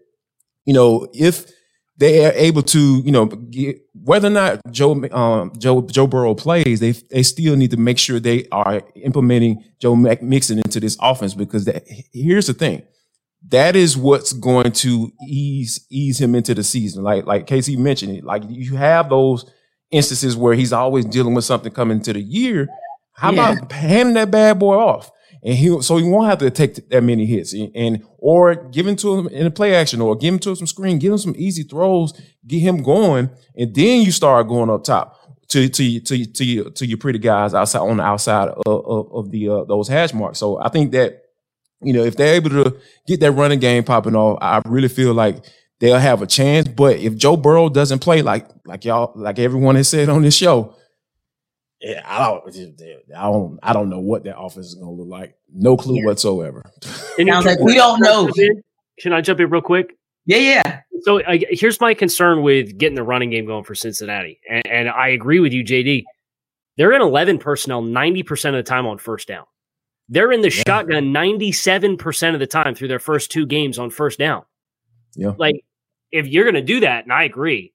[0.65, 1.51] you know, if
[1.97, 6.35] they are able to, you know, get, whether or not Joe um, Joe Joe Burrow
[6.35, 10.97] plays, they they still need to make sure they are implementing Joe Mixon into this
[11.01, 12.83] offense because that, here's the thing,
[13.49, 17.03] that is what's going to ease ease him into the season.
[17.03, 19.51] Like like Casey mentioned it, like you have those
[19.91, 22.69] instances where he's always dealing with something coming into the year.
[23.13, 23.53] How yeah.
[23.53, 25.11] about handing that bad boy off?
[25.43, 28.97] and he so he won't have to take that many hits and or give him
[28.97, 31.19] to him in a play action or give him to him some screen, give him
[31.19, 32.13] some easy throws,
[32.47, 35.17] get him going, and then you start going up top
[35.49, 39.13] to to to to your, to your pretty guys outside on the outside of, of,
[39.13, 40.39] of the uh, those hash marks.
[40.39, 41.23] So I think that
[41.83, 45.15] you know if they're able to get that running game popping off, I really feel
[45.15, 45.45] like
[45.79, 46.69] they'll have a chance.
[46.69, 50.37] But if Joe Burrow doesn't play like like y'all like everyone has said on this
[50.37, 50.75] show,
[51.81, 52.83] yeah, I don't,
[53.17, 55.35] I don't, I don't know what that offense is going to look like.
[55.53, 56.07] No clue yeah.
[56.07, 56.63] whatsoever.
[56.83, 58.31] Sounds like we don't know.
[59.01, 59.97] Can I jump in real quick?
[60.27, 60.81] Yeah, yeah.
[61.03, 64.89] So uh, here's my concern with getting the running game going for Cincinnati, and, and
[64.91, 66.05] I agree with you, JD.
[66.77, 69.45] They're in 11 personnel 90% of the time on first down.
[70.11, 70.63] They're in the yeah.
[70.67, 74.43] shotgun 97% of the time through their first two games on first down.
[75.15, 75.35] Yeah.
[75.39, 75.65] Like,
[76.11, 77.73] if you're going to do that, and I agree,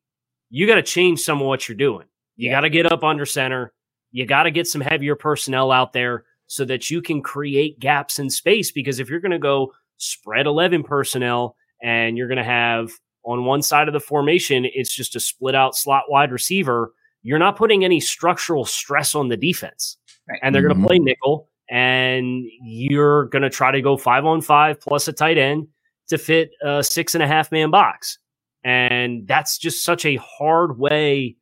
[0.49, 2.05] you got to change some of what you're doing.
[2.35, 2.57] You yeah.
[2.57, 3.73] got to get up under center.
[4.11, 8.19] You got to get some heavier personnel out there so that you can create gaps
[8.19, 8.69] in space.
[8.69, 12.91] Because if you're going to go spread 11 personnel and you're going to have
[13.23, 16.91] on one side of the formation, it's just a split out slot wide receiver,
[17.23, 19.97] you're not putting any structural stress on the defense.
[20.27, 20.39] Right.
[20.43, 20.81] And they're mm-hmm.
[20.81, 25.07] going to play nickel and you're going to try to go five on five plus
[25.07, 25.67] a tight end
[26.07, 28.19] to fit a six and a half man box.
[28.63, 31.37] And that's just such a hard way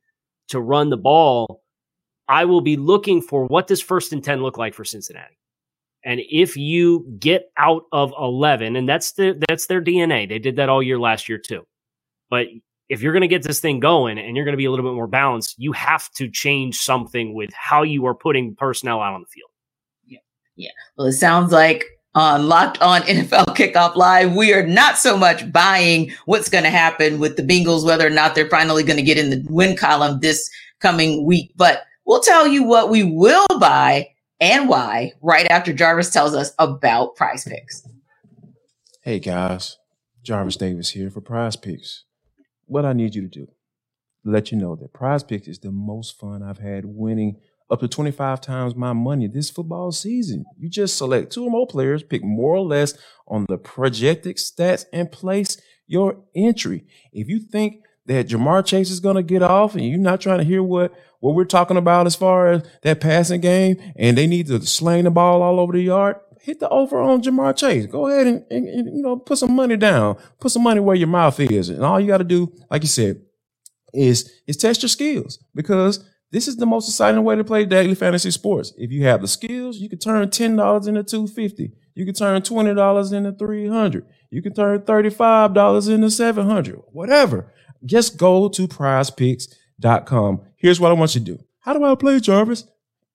[0.48, 1.64] to run the ball
[2.28, 5.38] I will be looking for what does first and 10 look like for Cincinnati.
[6.04, 10.28] And if you get out of 11, and that's the that's their DNA.
[10.28, 11.66] They did that all year last year too.
[12.28, 12.46] But
[12.88, 14.84] if you're going to get this thing going and you're going to be a little
[14.84, 19.14] bit more balanced, you have to change something with how you are putting personnel out
[19.14, 19.50] on the field.
[20.56, 20.70] Yeah.
[20.96, 25.50] Well, it sounds like on Locked On NFL Kickoff Live, we are not so much
[25.52, 29.02] buying what's going to happen with the Bengals, whether or not they're finally going to
[29.02, 33.46] get in the win column this coming week, but We'll tell you what we will
[33.58, 37.86] buy and why right after Jarvis tells us about prize picks.
[39.02, 39.78] Hey guys,
[40.22, 42.04] Jarvis Davis here for prize picks.
[42.66, 43.48] What I need you to do,
[44.22, 47.36] let you know that prize picks is the most fun I've had winning
[47.70, 50.44] up to 25 times my money this football season.
[50.58, 52.94] You just select two or more players, pick more or less
[53.26, 56.84] on the projected stats, and place your entry.
[57.12, 60.38] If you think that Ja'Marr Chase is going to get off and you're not trying
[60.38, 64.26] to hear what what we're talking about as far as that passing game and they
[64.26, 67.86] need to sling the ball all over the yard, hit the over on Ja'Marr Chase.
[67.86, 70.96] Go ahead and, and, and, you know put some money down, put some money where
[70.96, 73.22] your mouth is, and all you got to do, like you said,
[73.94, 77.94] is is test your skills because this is the most exciting way to play daily
[77.94, 78.72] fantasy sports.
[78.76, 81.72] If you have the skills, you can turn ten dollars into two fifty.
[81.94, 84.06] You can turn twenty dollars into three hundred.
[84.30, 86.80] You can turn thirty five dollars into seven hundred.
[86.92, 87.52] Whatever.
[87.84, 91.44] Just go to PrizePicks.com Here's what I want you to do.
[91.60, 92.64] How do I play, Jarvis?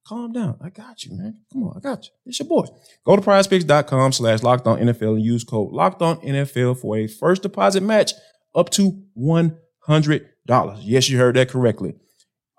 [0.06, 0.58] Calm down.
[0.62, 1.40] I got you, man.
[1.52, 2.12] Come on, I got you.
[2.28, 2.66] It's your boy.
[3.04, 7.08] Go to prizepicks.com slash locked on NFL and use code locked on NFL for a
[7.08, 8.14] first deposit match
[8.54, 10.78] up to $100.
[10.82, 11.96] Yes, you heard that correctly.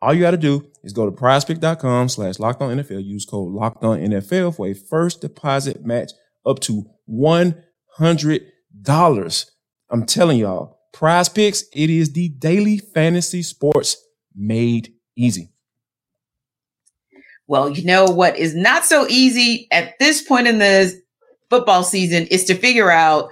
[0.02, 3.52] All you got to do is go to prizepicks.com slash locked on NFL, use code
[3.52, 6.12] locked on NFL for a first deposit match
[6.46, 9.50] up to $100.
[9.90, 13.96] I'm telling y'all, prize picks, it is the daily fantasy sports
[14.34, 15.52] made easy?
[17.46, 20.98] Well, you know what is not so easy at this point in the
[21.50, 23.28] football season is to figure out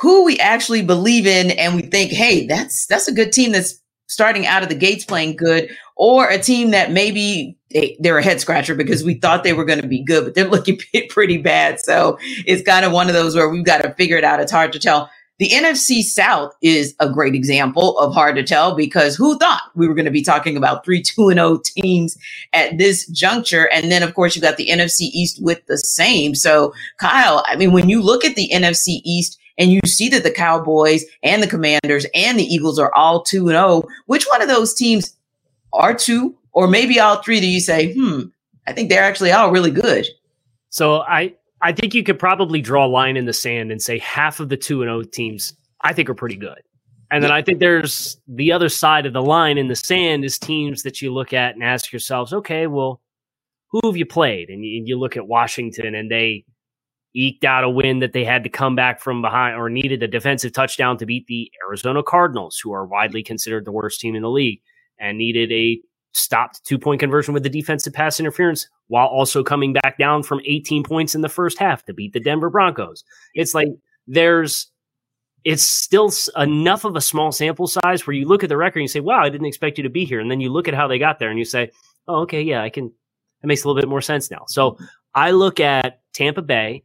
[0.00, 3.82] who we actually believe in and we think, hey, that's that's a good team that's
[4.08, 8.22] starting out of the gates playing good, or a team that maybe they, are a
[8.22, 11.38] head scratcher because we thought they were going to be good, but they're looking pretty
[11.38, 11.78] bad.
[11.80, 14.40] So it's kind of one of those where we've got to figure it out.
[14.40, 15.10] It's hard to tell.
[15.38, 19.86] The NFC South is a great example of hard to tell because who thought we
[19.86, 22.18] were going to be talking about three 2 and 0 teams
[22.52, 23.68] at this juncture?
[23.68, 26.34] And then, of course, you've got the NFC East with the same.
[26.34, 30.22] So, Kyle, I mean, when you look at the NFC East and you see that
[30.22, 34.40] the Cowboys and the Commanders and the Eagles are all 2 and 0, which one
[34.40, 35.16] of those teams
[35.72, 38.22] are two or maybe all three do you say, hmm,
[38.66, 40.06] I think they're actually all really good?
[40.70, 43.98] So I I think you could probably draw a line in the sand and say
[43.98, 46.62] half of the 2 and 0 teams I think are pretty good.
[47.10, 50.38] And then I think there's the other side of the line in the sand is
[50.38, 53.00] teams that you look at and ask yourselves, okay, well,
[53.70, 54.50] who have you played?
[54.50, 56.44] And you, you look at Washington and they
[57.14, 60.08] eked out a win that they had to come back from behind or needed a
[60.08, 64.22] defensive touchdown to beat the Arizona Cardinals, who are widely considered the worst team in
[64.22, 64.60] the league,
[64.98, 65.80] and needed a
[66.12, 70.40] stopped two point conversion with the defensive pass interference while also coming back down from
[70.44, 73.04] 18 points in the first half to beat the Denver Broncos.
[73.34, 73.68] It's like
[74.06, 74.70] there's
[75.44, 78.84] it's still enough of a small sample size where you look at the record and
[78.84, 80.20] you say, wow, I didn't expect you to be here.
[80.20, 81.70] And then you look at how they got there and you say,
[82.06, 82.86] oh, okay, yeah, I can,
[83.42, 84.44] it makes a little bit more sense now.
[84.48, 84.78] So
[85.14, 86.82] I look at Tampa Bay.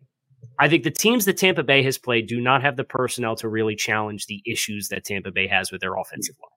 [0.59, 3.49] I think the teams that Tampa Bay has played do not have the personnel to
[3.49, 6.49] really challenge the issues that Tampa Bay has with their offensive line.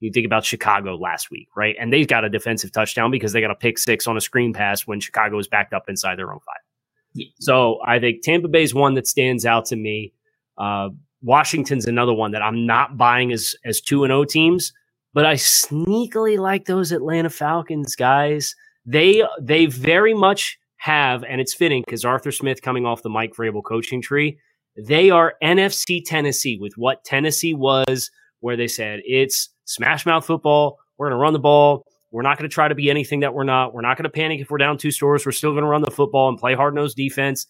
[0.00, 1.76] You think about Chicago last week, right?
[1.78, 4.52] And they got a defensive touchdown because they got a pick six on a screen
[4.52, 6.56] pass when Chicago was backed up inside their own five.
[7.14, 7.26] Yeah.
[7.38, 10.12] So I think Tampa Bay's one that stands out to me.
[10.58, 10.88] Uh,
[11.22, 14.72] Washington's another one that I'm not buying as as two and O teams,
[15.14, 18.56] but I sneakily like those Atlanta Falcons guys.
[18.84, 23.34] They they very much have, and it's fitting because Arthur Smith coming off the Mike
[23.34, 24.36] Vrabel coaching tree.
[24.76, 30.80] They are NFC Tennessee with what Tennessee was, where they said it's smash mouth football.
[30.98, 31.86] We're going to run the ball.
[32.10, 33.72] We're not going to try to be anything that we're not.
[33.72, 35.24] We're not going to panic if we're down two scores.
[35.24, 37.46] We're still going to run the football and play hard nosed defense.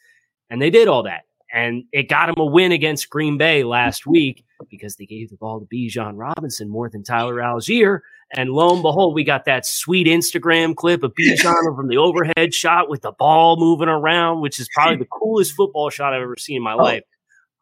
[0.51, 1.23] And they did all that.
[1.55, 5.37] And it got them a win against Green Bay last week because they gave the
[5.37, 8.01] ball to Bijan Robinson more than Tyler Allgeier.
[8.35, 12.55] And lo and behold, we got that sweet Instagram clip of Bijan from the overhead
[12.55, 16.37] shot with the ball moving around, which is probably the coolest football shot I've ever
[16.37, 16.79] seen in my oh.
[16.79, 17.03] life.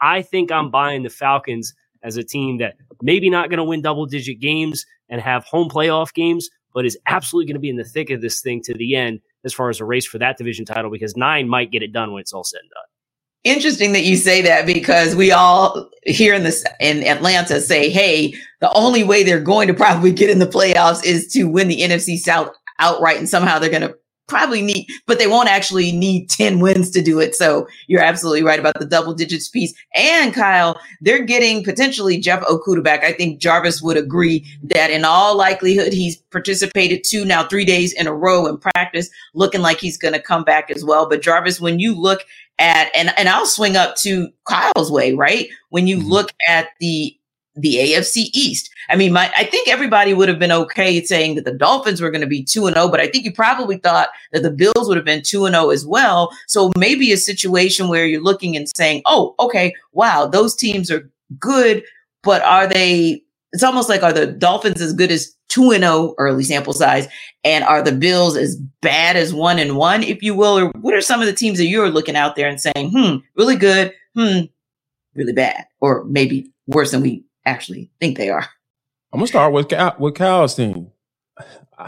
[0.01, 3.83] I think I'm buying the Falcons as a team that maybe not going to win
[3.83, 7.77] double digit games and have home playoff games, but is absolutely going to be in
[7.77, 10.39] the thick of this thing to the end as far as a race for that
[10.39, 12.90] division title because nine might get it done when it's all said and done.
[13.43, 18.35] Interesting that you say that because we all here in this in Atlanta say, "Hey,
[18.61, 21.81] the only way they're going to probably get in the playoffs is to win the
[21.81, 23.95] NFC South outright, and somehow they're going to
[24.31, 27.35] probably need, but they won't actually need 10 wins to do it.
[27.35, 29.75] So you're absolutely right about the double digits piece.
[29.95, 33.05] And Kyle, they're getting potentially Jeff Okudah back.
[33.05, 37.93] I think Jarvis would agree that in all likelihood, he's participated two, now three days
[37.93, 41.09] in a row in practice, looking like he's going to come back as well.
[41.09, 42.25] But Jarvis, when you look
[42.59, 45.49] at, and, and I'll swing up to Kyle's way, right?
[45.71, 46.09] When you mm-hmm.
[46.09, 47.17] look at the
[47.61, 48.71] the AFC East.
[48.89, 52.11] I mean, my, I think everybody would have been okay saying that the Dolphins were
[52.11, 54.89] going to be 2 and 0, but I think you probably thought that the Bills
[54.89, 56.31] would have been 2 and 0 as well.
[56.49, 61.09] So maybe a situation where you're looking and saying, "Oh, okay, wow, those teams are
[61.39, 61.85] good,
[62.23, 66.15] but are they it's almost like are the Dolphins as good as 2 and 0
[66.19, 67.09] early sample size
[67.43, 70.95] and are the Bills as bad as 1 and 1 if you will or what
[70.95, 73.93] are some of the teams that you're looking out there and saying, "Hmm, really good,
[74.15, 74.43] hmm,
[75.15, 78.47] really bad," or maybe worse than we actually think they are.
[79.13, 80.91] I'm gonna start with with Kyle's team.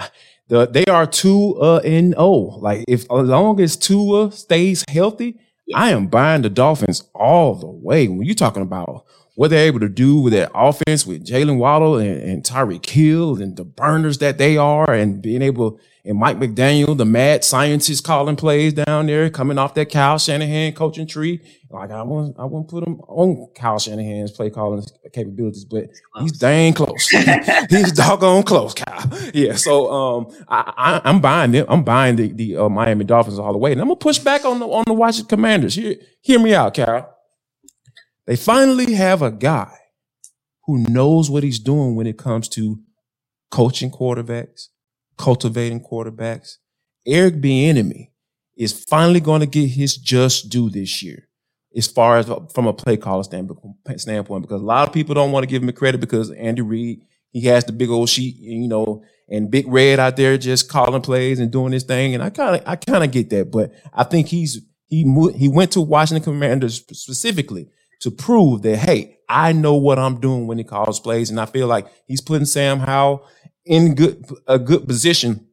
[0.49, 2.59] The, they are two uh and oh.
[2.59, 5.39] Like if as long as Tua stays healthy,
[5.75, 8.07] I am buying the Dolphins all the way.
[8.09, 11.97] When you're talking about what they're able to do with that offense with Jaylen Waddle
[11.97, 16.39] and, and Tyreek Hill and the burners that they are, and being able and Mike
[16.39, 21.41] McDaniel, the mad scientist calling plays down there, coming off that Kyle Shanahan coaching tree.
[21.73, 25.89] Like I want, I won't put him on Kyle Shanahan's play calling capabilities, but
[26.21, 27.09] he's dang close.
[27.71, 29.11] he's doggone close, Kyle.
[29.33, 29.57] Yeah.
[29.57, 31.67] So um, I, I, am buying them.
[31.69, 34.45] I'm buying the the uh, Miami Dolphins all the way, and I'm gonna push back
[34.45, 35.75] on the on the Washington Commanders.
[35.75, 37.17] Hear, hear me out, Kyle.
[38.27, 39.73] They finally have a guy
[40.67, 42.81] who knows what he's doing when it comes to
[43.51, 44.69] coaching quarterbacks,
[45.17, 46.57] cultivating quarterbacks.
[47.07, 48.11] Eric Bieniemy
[48.57, 51.29] is finally going to get his just due this year,
[51.77, 53.77] as far as from a play caller standpoint.
[53.85, 57.41] Because a lot of people don't want to give him credit because Andy Reid he
[57.43, 61.41] has the big old sheet, you know, and Big Red out there just calling plays
[61.41, 62.15] and doing his thing.
[62.15, 65.03] And I kind of I kind of get that, but I think he's he
[65.37, 67.69] he went to Washington Commanders specifically
[68.01, 71.47] to prove that hey, I know what I'm doing when he calls plays, and I
[71.47, 73.27] feel like he's putting Sam Howell
[73.65, 75.49] in good a good position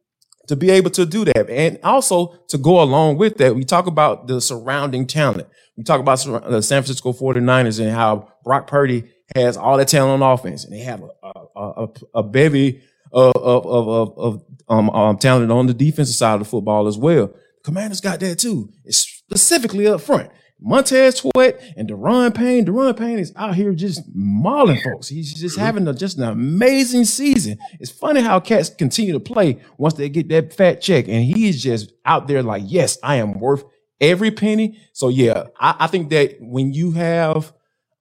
[0.50, 1.48] to be able to do that.
[1.48, 5.46] And also to go along with that, we talk about the surrounding talent.
[5.76, 9.04] We talk about the San Francisco 49ers and how Brock Purdy
[9.36, 12.82] has all that talent on offense and they have a, a, a, a bevy
[13.12, 16.98] of, of, of, of um, um, talent on the defensive side of the football as
[16.98, 17.32] well.
[17.62, 20.30] Commanders got that too, it's specifically up front.
[20.60, 22.66] Montez Sweat and Daron Payne.
[22.66, 25.08] Daron Payne is out here just mauling folks.
[25.08, 25.64] He's just mm-hmm.
[25.64, 27.58] having a, just an amazing season.
[27.78, 31.48] It's funny how cats continue to play once they get that fat check, and he
[31.48, 33.64] is just out there like, yes, I am worth
[34.00, 34.78] every penny.
[34.92, 37.52] So yeah, I, I think that when you have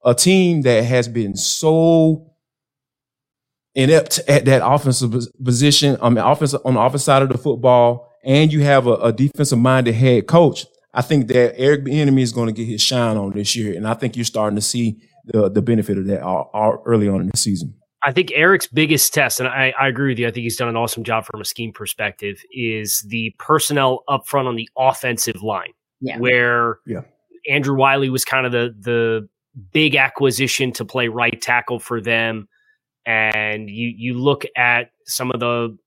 [0.03, 2.31] a team that has been so
[3.75, 8.09] inept at that offensive position, I mean, offense on the offensive side of the football,
[8.23, 12.31] and you have a, a defensive minded head coach, I think that Eric Bieniemy is
[12.31, 15.01] going to get his shine on this year, and I think you're starting to see
[15.25, 17.75] the the benefit of that all, all early on in the season.
[18.01, 20.27] I think Eric's biggest test, and I, I, agree with you.
[20.27, 22.41] I think he's done an awesome job from a scheme perspective.
[22.51, 26.17] Is the personnel up front on the offensive line, yeah.
[26.17, 27.01] where yeah.
[27.49, 29.27] Andrew Wylie was kind of the the
[29.73, 32.47] big acquisition to play right tackle for them,
[33.05, 35.77] and you you look at some of the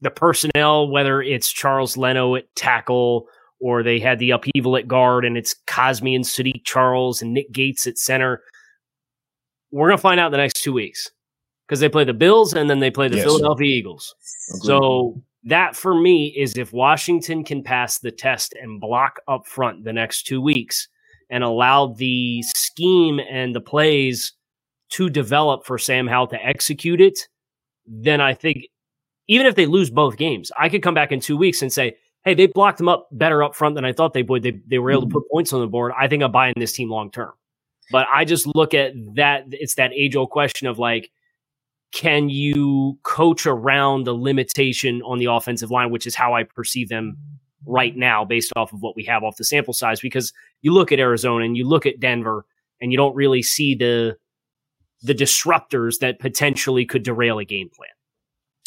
[0.00, 3.26] the personnel, whether it's Charles Leno at tackle
[3.60, 7.52] or they had the upheaval at guard and it's Cosmi and Saahdiq Charles and Nick
[7.52, 8.42] Gates at center.
[9.70, 11.10] We're going to find out in the next two weeks
[11.66, 13.24] because they play the Bills and then they play the yes.
[13.24, 14.14] Philadelphia Eagles.
[14.50, 14.66] Agreed.
[14.66, 19.84] So that for me is if Washington can pass the test and block up front
[19.84, 20.88] the next two weeks
[21.30, 24.32] and allow the scheme and the plays
[24.90, 27.28] to develop for Sam Howell to execute it,
[27.86, 28.66] then I think
[29.28, 31.96] even if they lose both games, I could come back in two weeks and say,
[32.24, 34.42] hey, they blocked them up better up front than I thought they would.
[34.42, 35.18] They, they were able to mm-hmm.
[35.18, 35.92] put points on the board.
[35.98, 37.32] I think I'm buying this team long term.
[37.90, 39.44] But I just look at that.
[39.50, 41.10] It's that age old question of like,
[41.92, 46.88] can you coach around the limitation on the offensive line, which is how I perceive
[46.88, 47.16] them
[47.66, 50.00] right now based off of what we have off the sample size?
[50.00, 52.46] Because you look at Arizona and you look at Denver
[52.80, 54.16] and you don't really see the
[55.02, 57.90] the disruptors that potentially could derail a game plan.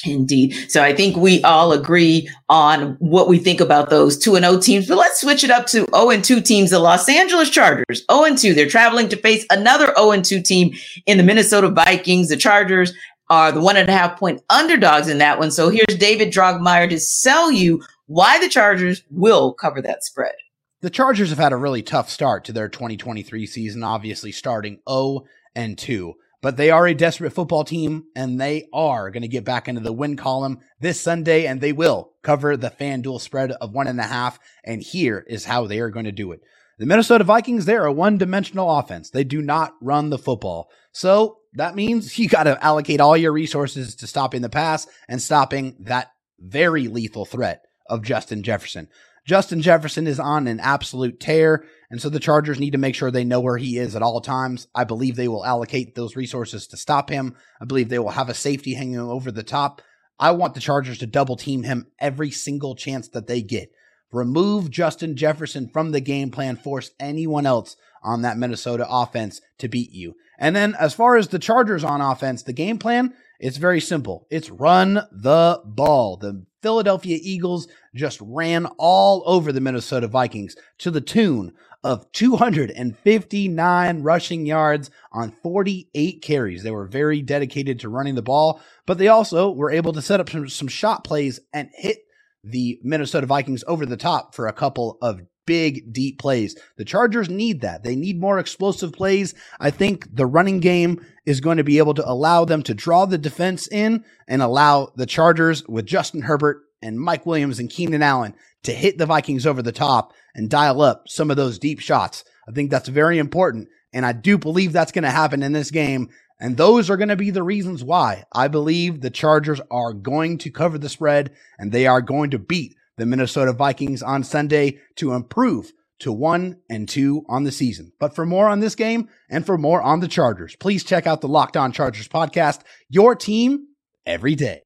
[0.06, 0.54] Indeed.
[0.70, 4.60] So I think we all agree on what we think about those 2 and 0
[4.60, 6.72] teams, but let's switch it up to 0 and 2 teams.
[6.72, 8.54] The Los Angeles Chargers, 0 and 2.
[8.54, 10.74] They're traveling to face another 0 and 2 team
[11.06, 12.30] in the Minnesota Vikings.
[12.30, 12.94] The Chargers
[13.30, 15.52] are the one and a half point underdogs in that one.
[15.52, 20.36] So here's David Drogmeyer to sell you why the Chargers will cover that spread.
[20.82, 25.24] The Chargers have had a really tough start to their 2023 season, obviously starting 0
[25.56, 26.14] and 2.
[26.44, 29.80] But they are a desperate football team, and they are going to get back into
[29.80, 33.98] the win column this Sunday, and they will cover the FanDuel spread of one and
[33.98, 34.38] a half.
[34.62, 36.42] And here is how they are going to do it.
[36.80, 39.10] The Minnesota Vikings, they're a one dimensional offense.
[39.10, 40.70] They do not run the football.
[40.92, 45.22] So that means you got to allocate all your resources to stopping the pass and
[45.22, 48.90] stopping that very lethal threat of Justin Jefferson.
[49.26, 51.66] Justin Jefferson is on an absolute tear.
[51.90, 54.20] And so the Chargers need to make sure they know where he is at all
[54.20, 54.68] times.
[54.76, 57.36] I believe they will allocate those resources to stop him.
[57.62, 59.82] I believe they will have a safety hanging over the top.
[60.20, 63.72] I want the Chargers to double team him every single chance that they get.
[64.12, 69.68] Remove Justin Jefferson from the game plan, force anyone else on that Minnesota offense to
[69.68, 70.16] beat you.
[70.38, 74.28] And then as far as the Chargers on offense, the game plan, it's very simple.
[74.30, 76.18] It's run the ball.
[76.18, 81.54] The Philadelphia Eagles just ran all over the Minnesota Vikings to the tune
[81.84, 86.64] of 259 rushing yards on 48 carries.
[86.64, 90.20] They were very dedicated to running the ball, but they also were able to set
[90.20, 91.98] up some, some shot plays and hit
[92.44, 96.56] the Minnesota Vikings over the top for a couple of big, deep plays.
[96.78, 97.84] The Chargers need that.
[97.84, 99.34] They need more explosive plays.
[99.60, 103.06] I think the running game is going to be able to allow them to draw
[103.06, 108.04] the defense in and allow the Chargers with Justin Herbert and Mike Williams and Keenan
[108.04, 111.80] Allen to hit the Vikings over the top and dial up some of those deep
[111.80, 112.24] shots.
[112.48, 113.70] I think that's very important.
[113.94, 116.10] And I do believe that's going to happen in this game.
[116.40, 120.40] And those are going to be the reasons why I believe the Chargers are going
[120.40, 124.80] to cover the spread and they are going to beat the Minnesota Vikings on Sunday
[124.96, 127.94] to improve to one and two on the season.
[128.00, 131.22] But for more on this game and for more on the Chargers, please check out
[131.22, 133.68] the Locked On Chargers podcast, your team
[134.06, 134.64] every day.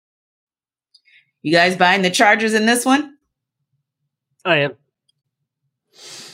[1.42, 3.18] You guys buying the Chargers in this one?
[4.44, 4.74] I am.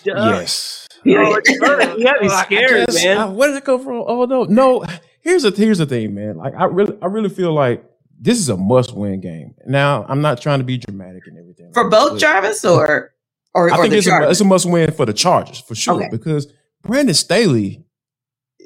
[0.06, 0.88] Yes.
[1.04, 3.18] Yeah, oh, you got me scared, guess, man.
[3.18, 4.04] Uh, where did it go from?
[4.08, 4.86] Oh no, no.
[5.22, 6.38] Here's the here's the thing, man.
[6.38, 7.84] Like I really I really feel like
[8.24, 9.54] this is a must win game.
[9.68, 13.14] Now I'm not trying to be dramatic and everything for both Jarvis or
[13.54, 15.96] or I or think it's a, it's a must win for the Chargers for sure
[15.96, 16.10] okay.
[16.10, 16.52] because
[16.82, 17.84] Brandon Staley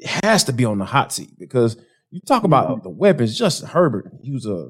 [0.04, 1.76] has to be on the hot seat because
[2.10, 2.82] you talk about mm-hmm.
[2.84, 3.36] the weapons.
[3.36, 4.68] Justin Herbert, he was a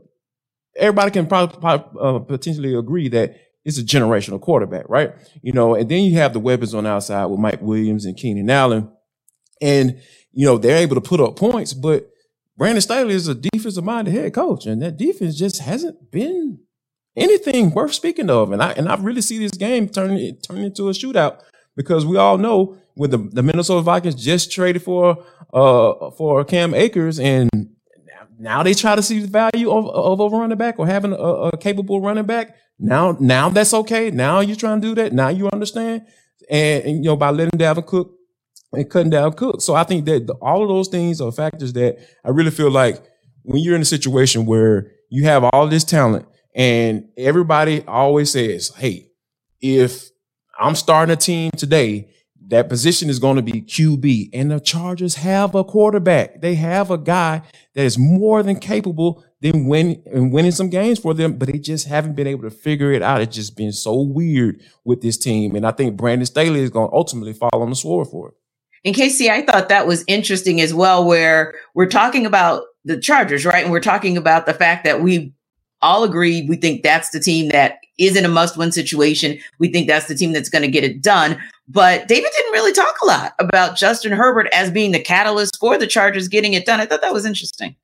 [0.74, 5.12] everybody can probably, probably uh, potentially agree that it's a generational quarterback, right?
[5.43, 8.16] You know, and then you have the weapons on the outside with Mike Williams and
[8.16, 8.91] Keenan Allen,
[9.61, 10.01] and
[10.32, 12.09] you know they're able to put up points, but
[12.59, 16.59] Brandon Staley is a defensive minded head coach, and that defense just hasn't been
[17.16, 18.50] anything worth speaking of.
[18.50, 21.40] And I and I really see this game turning turning into a shootout
[21.76, 26.74] because we all know with the, the Minnesota Vikings just traded for uh for Cam
[26.74, 27.48] Akers and
[28.40, 31.16] now they try to see the value of, of a running back or having a,
[31.16, 32.56] a, capable running back.
[32.78, 34.12] Now, now that's okay.
[34.12, 35.12] Now you're trying to do that.
[35.12, 36.06] Now you understand.
[36.48, 38.18] And, and you know, by letting Dalvin Cook
[38.73, 39.64] and cutting down cooks.
[39.64, 42.71] So I think that the, all of those things are factors that I really feel
[42.71, 43.03] like
[43.43, 48.71] when you're in a situation where you have all this talent and everybody always says,
[48.77, 49.11] Hey,
[49.61, 50.11] if
[50.59, 52.11] I'm starting a team today.
[52.51, 56.41] That position is going to be QB, and the Chargers have a quarterback.
[56.41, 57.43] They have a guy
[57.75, 61.59] that is more than capable than win and winning some games for them, but they
[61.59, 63.21] just haven't been able to figure it out.
[63.21, 66.89] It's just been so weird with this team, and I think Brandon Staley is going
[66.89, 68.35] to ultimately fall on the sword for it.
[68.85, 73.45] In KC, I thought that was interesting as well, where we're talking about the Chargers,
[73.45, 73.62] right?
[73.62, 75.33] And we're talking about the fact that we
[75.81, 79.39] all agree we think that's the team that is in a must win situation.
[79.59, 81.39] We think that's the team that's going to get it done.
[81.68, 85.76] But David didn't really talk a lot about Justin Herbert as being the catalyst for
[85.76, 86.81] the Chargers getting it done.
[86.81, 87.76] I thought that was interesting.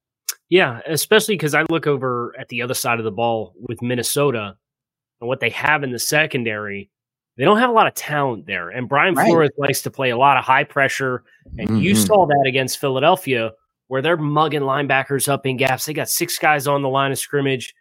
[0.48, 4.56] Yeah, especially because I look over at the other side of the ball with Minnesota
[5.20, 6.90] and what they have in the secondary.
[7.36, 8.70] They don't have a lot of talent there.
[8.70, 9.26] And Brian right.
[9.26, 11.24] Flores likes to play a lot of high pressure.
[11.58, 11.78] And mm-hmm.
[11.78, 13.52] you saw that against Philadelphia,
[13.88, 15.86] where they're mugging linebackers up in gaps.
[15.86, 17.74] They got six guys on the line of scrimmage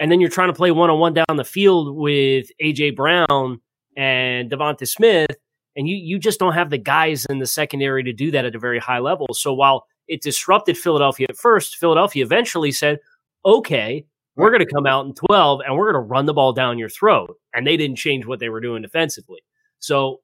[0.00, 3.60] and then you're trying to play one on one down the field with AJ Brown
[3.96, 5.30] and DeVonta Smith,
[5.76, 8.54] and you you just don't have the guys in the secondary to do that at
[8.54, 9.28] a very high level.
[9.32, 12.98] So while it disrupted Philadelphia at first, Philadelphia eventually said,
[13.46, 14.04] "Okay,
[14.36, 16.78] we're going to come out in 12 and we're going to run the ball down
[16.78, 19.40] your throat." And they didn't change what they were doing defensively.
[19.78, 20.20] So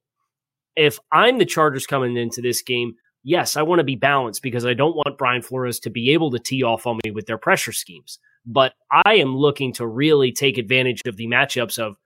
[0.77, 4.65] if I'm the Chargers coming into this game, yes, I want to be balanced because
[4.65, 7.39] I don't want Brian Flores to be able to tee off on me with their
[7.39, 11.97] pressure schemes but I am looking to really take advantage of the matchups of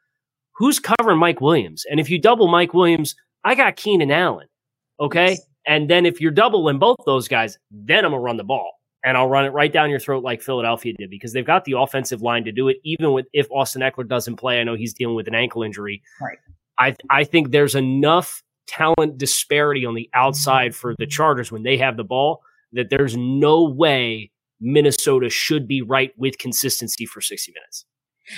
[0.53, 1.85] who's covering Mike Williams.
[1.91, 4.49] And if you double Mike Williams, I got Keenan Allen.
[5.01, 5.39] Okay.
[5.67, 8.73] And then if you're doubling both those guys, then I'm going to run the ball
[9.05, 11.79] and I'll run it right down your throat like Philadelphia did because they've got the
[11.79, 12.79] offensive line to do it.
[12.85, 16.03] Even with if Austin Ekeler doesn't play, I know he's dealing with an ankle injury.
[16.21, 16.39] Right.
[16.79, 21.77] I I think there's enough talent disparity on the outside for the Chargers when they
[21.77, 22.41] have the ball
[22.73, 24.31] that there's no way
[24.61, 27.85] Minnesota should be right with consistency for 60 minutes.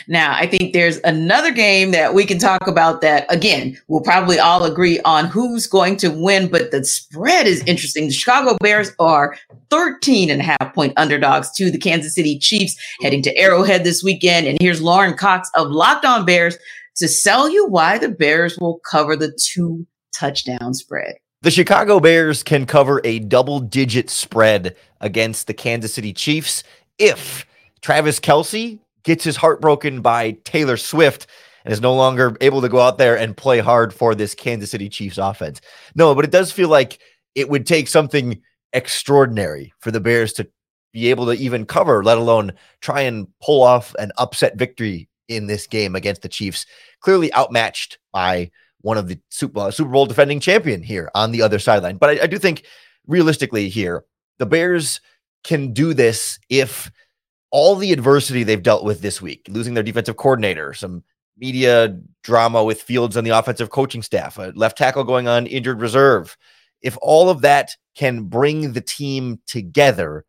[0.09, 4.39] Now, I think there's another game that we can talk about that again, we'll probably
[4.39, 8.07] all agree on who's going to win, but the spread is interesting.
[8.07, 9.37] The Chicago Bears are
[9.71, 14.03] 13 and a half point underdogs to the Kansas City Chiefs heading to Arrowhead this
[14.03, 14.47] weekend.
[14.47, 16.57] And here's Lauren Cox of Locked On Bears
[16.97, 21.17] to sell you why the Bears will cover the two touchdown spread.
[21.43, 26.65] The Chicago Bears can cover a double digit spread against the Kansas City Chiefs
[26.99, 27.47] if
[27.83, 31.29] Travis Kelce gets his heart broken by Taylor Swift
[31.65, 34.71] and is no longer able to go out there and play hard for this Kansas
[34.71, 35.61] City Chiefs offense.
[35.95, 36.99] No, but it does feel like
[37.37, 38.43] it would take something
[38.73, 40.49] extraordinary for the Bears to
[40.93, 45.47] be able to even cover, let alone try and pull off an upset victory in
[45.47, 46.67] this game against the Chiefs.
[47.01, 48.51] Clearly outmatched by
[48.81, 51.97] one of the Super, uh, Bowl defending champion here on the other sideline.
[51.97, 52.65] But I, I do think
[53.07, 54.05] realistically here,
[54.39, 55.01] the Bears
[55.45, 56.91] can do this if
[57.57, 61.03] all the adversity they've dealt with this week, losing their defensive coordinator, some
[61.39, 65.81] media drama with Fields and the offensive coaching staff, a left tackle going on injured
[65.81, 66.37] reserve.
[66.83, 70.27] If all of that can bring the team together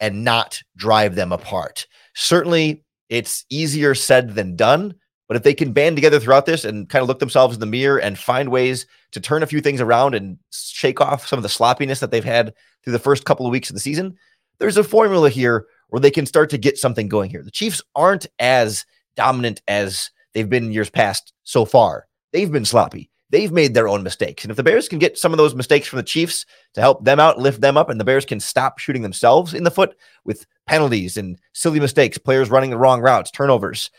[0.00, 4.94] and not drive them apart, certainly it's easier said than done.
[5.28, 7.66] But if they can band together throughout this and kind of look themselves in the
[7.66, 11.42] mirror and find ways to turn a few things around and shake off some of
[11.42, 14.16] the sloppiness that they've had through the first couple of weeks of the season,
[14.60, 17.42] there's a formula here where they can start to get something going here.
[17.42, 18.84] The Chiefs aren't as
[19.16, 22.06] dominant as they've been in years past so far.
[22.32, 23.10] They've been sloppy.
[23.30, 24.42] They've made their own mistakes.
[24.42, 27.04] And if the Bears can get some of those mistakes from the Chiefs to help
[27.04, 29.94] them out, lift them up, and the Bears can stop shooting themselves in the foot
[30.24, 33.90] with penalties and silly mistakes, players running the wrong routes, turnovers,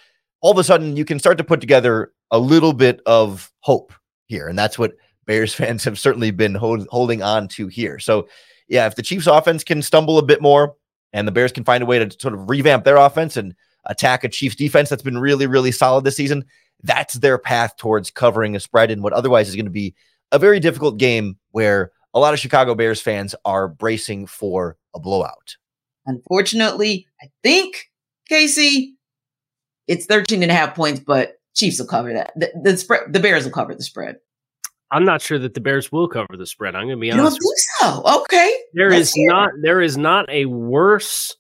[0.41, 3.93] all of a sudden you can start to put together a little bit of hope
[4.25, 4.47] here.
[4.47, 4.93] And that's what
[5.25, 7.99] Bears fans have certainly been hold, holding on to here.
[7.99, 8.27] So,
[8.67, 10.75] yeah, if the Chiefs offense can stumble a bit more
[11.13, 13.55] and the Bears can find a way to sort of revamp their offense and
[13.85, 16.45] attack a Chiefs defense that's been really, really solid this season,
[16.83, 19.93] that's their path towards covering a spread in what otherwise is going to be
[20.31, 24.99] a very difficult game where a lot of Chicago Bears fans are bracing for a
[24.99, 25.55] blowout.
[26.05, 27.89] Unfortunately, I think,
[28.27, 28.95] Casey,
[29.87, 32.31] it's 13 and a half points, but Chiefs will cover that.
[32.35, 34.17] The, the spread, the Bears will cover the spread.
[34.91, 36.75] I'm not sure that the Bears will cover the spread.
[36.75, 37.39] I'm going to be honest.
[37.41, 38.21] You don't think so?
[38.23, 38.53] Okay.
[38.73, 41.35] There is not there is not a worse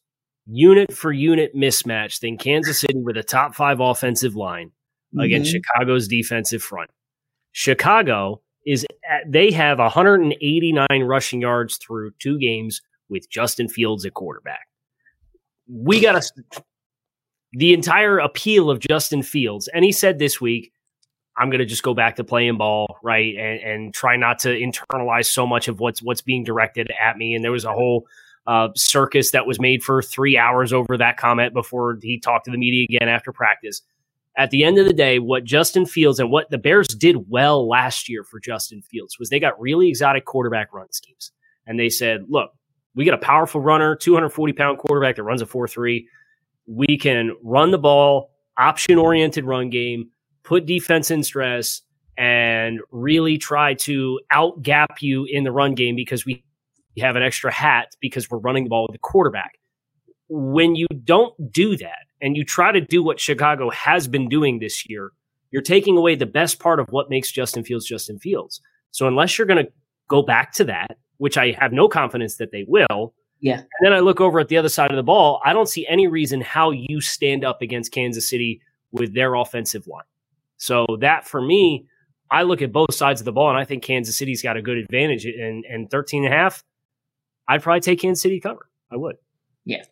[0.47, 5.19] unit for unit mismatch than Kansas City with a top five offensive line mm-hmm.
[5.19, 6.89] against Chicago's defensive front.
[7.51, 14.13] Chicago is at, they have 189 rushing yards through two games with Justin Fields at
[14.13, 14.67] quarterback.
[15.67, 16.63] We got to
[17.53, 19.67] the entire appeal of Justin Fields.
[19.73, 20.71] And he said this week,
[21.37, 24.49] I'm going to just go back to playing ball, right, and, and try not to
[24.49, 27.35] internalize so much of what's what's being directed at me.
[27.35, 28.05] And there was a whole
[28.47, 32.51] uh, circus that was made for three hours over that comment before he talked to
[32.51, 33.81] the media again after practice.
[34.37, 37.67] at the end of the day, what Justin Fields and what the Bears did well
[37.67, 41.31] last year for Justin Fields was they got really exotic quarterback run schemes.
[41.67, 42.51] And they said, look,
[42.95, 46.07] we got a powerful runner, 240 pound quarterback that runs a 4 3.
[46.67, 50.09] We can run the ball, option oriented run game,
[50.43, 51.81] put defense in stress,
[52.17, 56.43] and really try to outgap you in the run game because we
[56.99, 59.57] have an extra hat because we're running the ball with the quarterback.
[60.29, 64.59] When you don't do that and you try to do what Chicago has been doing
[64.59, 65.11] this year,
[65.51, 68.61] you're taking away the best part of what makes Justin Fields Justin Fields.
[68.91, 69.71] So unless you're going to
[70.07, 73.57] go back to that, which I have no confidence that they will, yeah.
[73.57, 75.41] And then I look over at the other side of the ball.
[75.43, 78.61] I don't see any reason how you stand up against Kansas City
[78.91, 80.03] with their offensive line.
[80.61, 81.87] So that for me,
[82.29, 84.61] I look at both sides of the ball and I think Kansas City's got a
[84.61, 85.25] good advantage.
[85.25, 86.63] And, and 13 and a half,
[87.47, 88.69] I'd probably take Kansas City cover.
[88.91, 89.15] I would.
[89.65, 89.83] Yeah.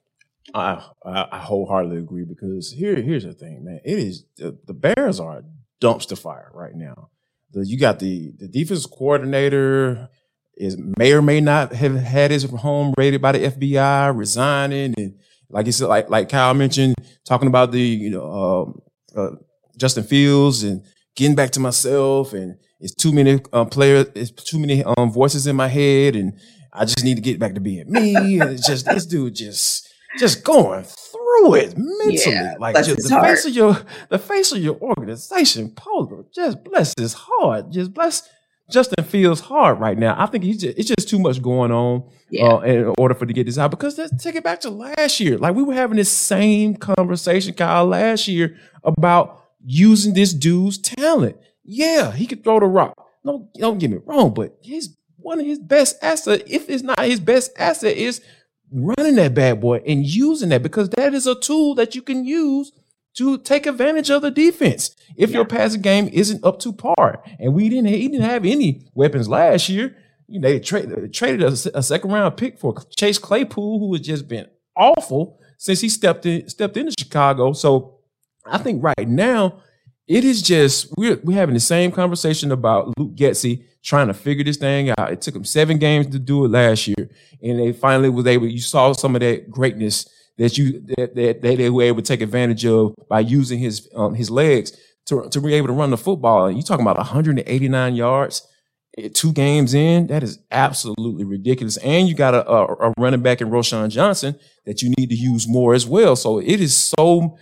[0.54, 3.80] I, I wholeheartedly agree because here here's the thing, man.
[3.84, 5.44] It is the, the Bears are a
[5.82, 7.10] dumpster fire right now.
[7.52, 10.10] The, you got the the defense coordinator
[10.56, 15.20] is may or may not have had his home raided by the FBI, resigning, and
[15.50, 16.96] like you said, like like Kyle mentioned,
[17.26, 18.76] talking about the you know
[19.16, 19.36] uh, uh,
[19.80, 20.84] Justin Fields and
[21.16, 25.48] getting back to myself, and it's too many uh, players, it's too many um, voices
[25.48, 26.34] in my head, and
[26.74, 28.40] I just need to get back to being me.
[28.40, 33.16] and it's just this dude just just going through it mentally, Yeah, like just the
[33.16, 33.28] heart.
[33.28, 33.78] face of your
[34.10, 36.26] the face of your organization, Polo.
[36.34, 37.70] Just bless his heart.
[37.72, 38.28] Just bless
[38.72, 40.16] Justin Fields' heart right now.
[40.18, 42.46] I think he's just, it's just too much going on Yeah.
[42.48, 43.72] uh, in order for to get this out.
[43.72, 45.38] Because let's take it back to last year.
[45.40, 51.38] Like we were having this same conversation, Kyle, last year about using this dude's talent.
[51.64, 52.93] Yeah, he could throw the rock.
[53.24, 56.99] No, don't get me wrong, but his one of his best asset, if it's not
[56.99, 58.22] his best asset, is
[58.72, 62.24] running that bad boy and using that because that is a tool that you can
[62.24, 62.72] use
[63.16, 67.24] to take advantage of the defense if your passing game isn't up to par.
[67.39, 69.95] And we didn't he didn't have any weapons last year.
[70.28, 74.05] You know, they tra- traded a, a second round pick for Chase Claypool, who has
[74.05, 77.53] just been awful since he stepped in stepped into Chicago.
[77.53, 77.99] So
[78.52, 79.62] I think right now
[80.08, 84.43] it is just we're we're having the same conversation about Luke Getsy trying to figure
[84.43, 85.12] this thing out.
[85.12, 87.10] It took him seven games to do it last year,
[87.41, 88.47] and they finally was able.
[88.47, 92.08] You saw some of that greatness that you that, that, that they were able to
[92.08, 94.76] take advantage of by using his um, his legs
[95.06, 96.47] to to be able to run the football.
[96.47, 98.47] And you talking about 189 yards.
[98.97, 101.78] eh, Two games in, that is absolutely ridiculous.
[101.78, 105.16] And you got a, a, a running back in Roschon Johnson that you need to
[105.16, 106.16] use more as well.
[106.16, 107.38] So it is so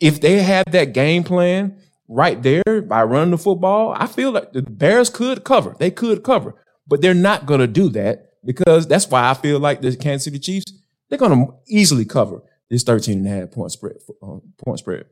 [0.00, 1.78] if they have that game plan
[2.08, 5.74] right there by running the football, I feel like the Bears could cover.
[5.78, 6.54] They could cover,
[6.86, 10.24] but they're not going to do that because that's why I feel like the Kansas
[10.24, 10.72] City Chiefs,
[11.08, 13.96] they're going to easily cover this 13 and a half point spread.
[14.22, 15.06] Um, point spread.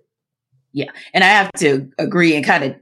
[0.73, 0.91] Yeah.
[1.15, 2.77] And I have to agree and kind of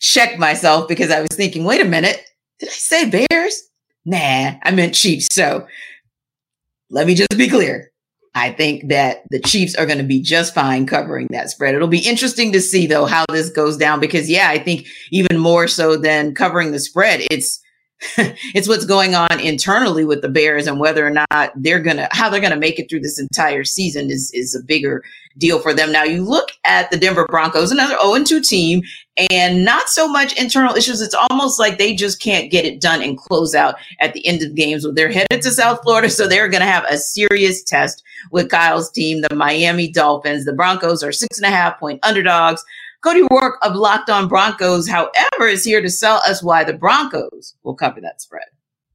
[0.00, 2.22] check myself because I was thinking, wait a minute,
[2.58, 3.68] did I say Bears?
[4.04, 5.28] Nah, I meant Chiefs.
[5.32, 5.66] So
[6.90, 7.91] let me just be clear.
[8.34, 11.74] I think that the Chiefs are going to be just fine covering that spread.
[11.74, 15.38] It'll be interesting to see though how this goes down because yeah, I think even
[15.38, 17.62] more so than covering the spread, it's
[18.16, 22.28] it's what's going on internally with the Bears and whether or not they're gonna how
[22.28, 25.04] they're gonna make it through this entire season is is a bigger
[25.38, 25.92] deal for them.
[25.92, 28.82] Now you look at the Denver Broncos, another 0-2 team,
[29.30, 31.00] and not so much internal issues.
[31.00, 34.42] It's almost like they just can't get it done and close out at the end
[34.42, 34.84] of games.
[34.84, 38.90] Well, they're headed to South Florida, so they're gonna have a serious test with Kyle's
[38.90, 40.44] team, the Miami Dolphins.
[40.44, 42.64] The Broncos are six and a half point underdogs.
[43.02, 47.56] Cody Roark of Locked On Broncos, however, is here to sell us why the Broncos
[47.64, 48.44] will cover that spread.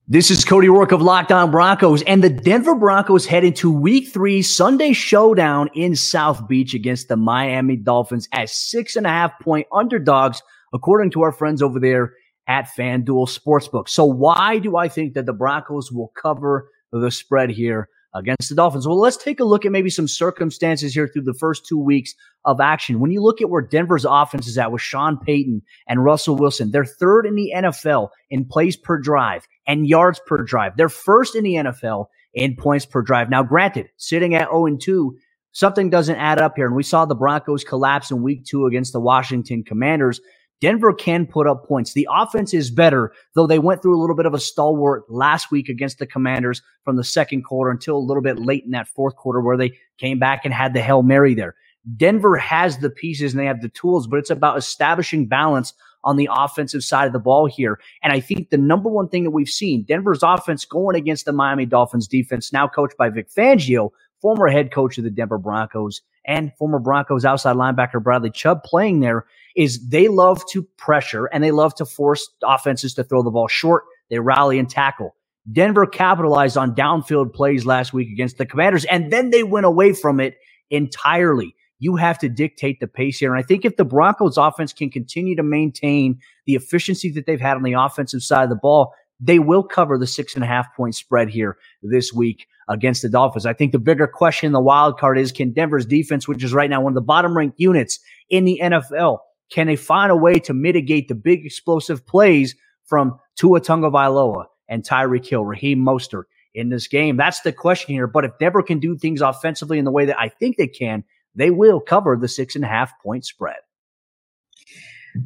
[0.07, 4.07] This is Cody Roark of Locked On Broncos, and the Denver Broncos head into Week
[4.07, 9.37] Three Sunday showdown in South Beach against the Miami Dolphins as six and a half
[9.41, 10.41] point underdogs,
[10.73, 12.13] according to our friends over there
[12.47, 13.89] at FanDuel Sportsbook.
[13.89, 18.55] So, why do I think that the Broncos will cover the spread here against the
[18.55, 18.87] Dolphins?
[18.87, 22.13] Well, let's take a look at maybe some circumstances here through the first two weeks
[22.45, 22.99] of action.
[22.99, 26.71] When you look at where Denver's offense is at with Sean Payton and Russell Wilson,
[26.71, 30.77] they're third in the NFL in plays per drive and yards per drive.
[30.77, 33.29] They're first in the NFL in points per drive.
[33.29, 35.17] Now, granted, sitting at 0 and 2,
[35.51, 36.67] something doesn't add up here.
[36.67, 40.21] And we saw the Broncos collapse in week two against the Washington Commanders.
[40.59, 41.93] Denver can put up points.
[41.93, 45.51] The offense is better, though they went through a little bit of a stalwart last
[45.51, 48.87] week against the Commanders from the second quarter until a little bit late in that
[48.87, 51.55] fourth quarter where they came back and had the Hail Mary there.
[51.95, 56.17] Denver has the pieces and they have the tools, but it's about establishing balance on
[56.17, 57.79] the offensive side of the ball here.
[58.03, 61.33] And I think the number one thing that we've seen, Denver's offense going against the
[61.33, 63.91] Miami Dolphins defense, now coached by Vic Fangio,
[64.21, 68.99] former head coach of the Denver Broncos and former Broncos outside linebacker Bradley Chubb playing
[68.99, 69.25] there,
[69.57, 73.47] is they love to pressure and they love to force offenses to throw the ball
[73.47, 73.83] short.
[74.09, 75.15] They rally and tackle.
[75.51, 79.93] Denver capitalized on downfield plays last week against the Commanders, and then they went away
[79.93, 80.35] from it
[80.69, 81.55] entirely.
[81.79, 83.33] You have to dictate the pace here.
[83.33, 87.41] And I think if the Broncos offense can continue to maintain the efficiency that they've
[87.41, 90.47] had on the offensive side of the ball, they will cover the six and a
[90.47, 93.45] half point spread here this week against the Dolphins.
[93.45, 96.53] I think the bigger question in the wild card is can Denver's defense, which is
[96.53, 97.99] right now one of the bottom ranked units
[98.29, 99.19] in the NFL,
[99.51, 104.83] can they find a way to mitigate the big explosive plays from Tua Tagovailoa and
[104.83, 106.23] Tyreek Hill, Raheem Mostert
[106.53, 107.17] in this game?
[107.17, 108.07] That's the question here.
[108.07, 111.03] But if Denver can do things offensively in the way that I think they can,
[111.35, 113.57] they will cover the six and a half point spread.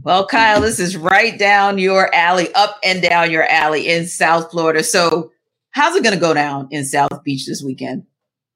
[0.04, 4.52] Well, Kyle, this is right down your alley, up and down your alley in South
[4.52, 4.84] Florida.
[4.84, 5.32] So,
[5.72, 8.04] how's it going to go down in South Beach this weekend?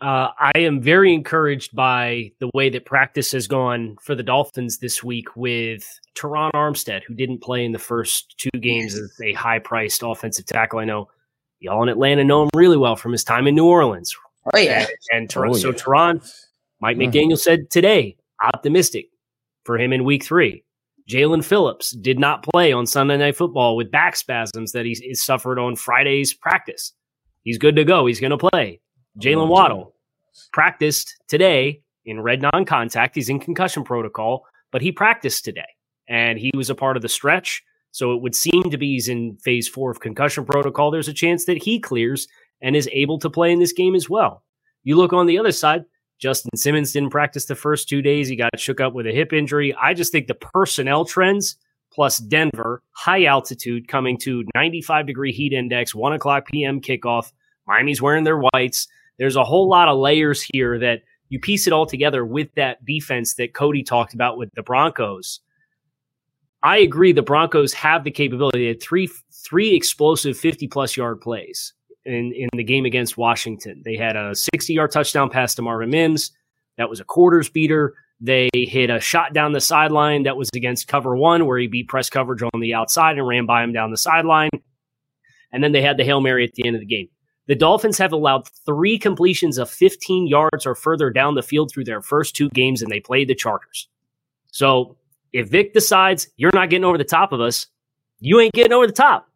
[0.01, 4.77] Uh, I am very encouraged by the way that practice has gone for the Dolphins
[4.79, 9.33] this week with Terron Armstead, who didn't play in the first two games as a
[9.33, 10.79] high priced offensive tackle.
[10.79, 11.09] I know
[11.59, 14.15] y'all in Atlanta know him really well from his time in New Orleans.
[14.53, 14.85] Oh, yeah.
[15.11, 15.75] And, and Oh, so, yeah.
[15.75, 16.33] Terron,
[16.81, 18.17] Mike McDaniel said today,
[18.53, 19.07] optimistic
[19.63, 20.63] for him in week three.
[21.09, 25.57] Jaelan Phillips did not play on Sunday Night Football with back spasms that he suffered
[25.57, 26.91] on Friday's practice.
[27.43, 28.07] He's good to go.
[28.07, 28.81] He's going to play.
[29.19, 29.95] Jaylen Waddle
[30.51, 33.15] practiced today in red non contact.
[33.15, 35.65] He's in concussion protocol, but he practiced today
[36.07, 37.63] and he was a part of the stretch.
[37.91, 40.91] So it would seem to be he's in phase four of concussion protocol.
[40.91, 42.27] There's a chance that he clears
[42.61, 44.43] and is able to play in this game as well.
[44.83, 45.85] You look on the other side,
[46.19, 48.27] Justin Simmons didn't practice the first two days.
[48.27, 49.73] He got shook up with a hip injury.
[49.75, 51.55] I just think the personnel trends
[51.91, 56.81] plus Denver, high altitude coming to 95 degree heat index, 1 o'clock p.m.
[56.81, 57.31] kickoff.
[57.67, 58.87] Miami's wearing their whites.
[59.17, 62.83] There's a whole lot of layers here that you piece it all together with that
[62.85, 65.39] defense that Cody talked about with the Broncos.
[66.63, 68.59] I agree the Broncos have the capability.
[68.59, 71.73] They had three three explosive 50 plus yard plays
[72.05, 73.81] in, in the game against Washington.
[73.85, 76.31] They had a 60 yard touchdown pass to Marvin Mims.
[76.77, 77.95] That was a quarters beater.
[78.21, 81.89] They hit a shot down the sideline that was against cover one, where he beat
[81.89, 84.49] press coverage on the outside and ran by him down the sideline.
[85.51, 87.09] And then they had the Hail Mary at the end of the game.
[87.47, 91.83] The Dolphins have allowed three completions of 15 yards or further down the field through
[91.83, 93.87] their first two games, and they played the Chargers.
[94.51, 94.97] So
[95.31, 97.67] if Vic decides you're not getting over the top of us,
[98.19, 99.27] you ain't getting over the top.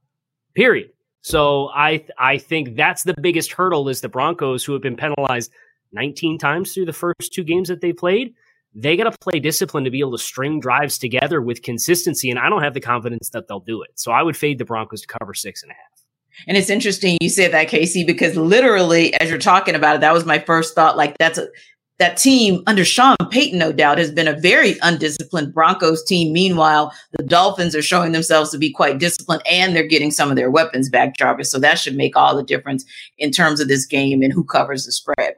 [0.56, 0.90] Period.
[1.22, 5.52] So I I think that's the biggest hurdle is the Broncos who have been penalized
[5.92, 8.34] 19 times through the first two games that they played.
[8.74, 12.40] They got to play discipline to be able to string drives together with consistency, and
[12.40, 13.92] I don't have the confidence that they'll do it.
[13.96, 16.09] So I would fade the Broncos to cover six and a half.
[16.48, 20.14] And it's interesting you said that, Casey, because literally, as you're talking about it, that
[20.14, 20.98] was my first thought.
[20.98, 21.48] Like that's a
[22.00, 26.32] that team under Sean Payton, no doubt, has been a very undisciplined Broncos team.
[26.32, 30.38] Meanwhile, the Dolphins are showing themselves to be quite disciplined, and they're getting some of
[30.38, 31.52] their weapons back, Jarvis.
[31.52, 32.86] So that should make all the difference
[33.18, 35.36] in terms of this game and who covers the spread.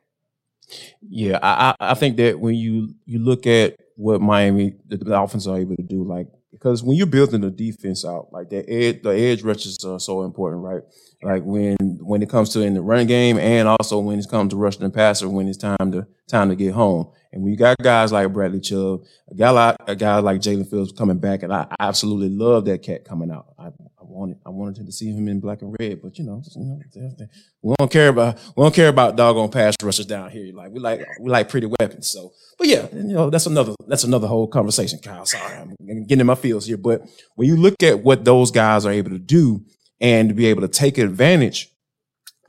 [1.10, 5.48] Yeah, I, I I think that when you you look at what Miami the Dolphins
[5.48, 6.28] are able to do, like
[6.62, 10.24] because when you're building the defense out, like the edge the edge rushes are so
[10.24, 10.84] important, right?
[11.24, 14.52] Like when when it comes to in the run game and also when it comes
[14.52, 17.10] to rushing the passer when it's time to time to get home.
[17.34, 20.70] And when you got guys like Bradley Chubb, a guy like a guy like Jaelan
[20.70, 23.54] Phillips coming back, and I, I absolutely love that cat coming out.
[23.58, 23.70] I,
[24.12, 26.64] I wanted I wanted to see him in black and red, but you know, you
[26.66, 27.28] know
[27.62, 30.54] we don't care about we don't care about doggone pass rushers down here.
[30.54, 32.10] Like we like we like pretty weapons.
[32.10, 35.26] So, but yeah, you know that's another that's another whole conversation, Kyle.
[35.26, 36.78] Sorry, I'm getting in my feels here.
[36.78, 37.04] But
[37.36, 39.64] when you look at what those guys are able to do
[40.02, 41.70] and to be able to take advantage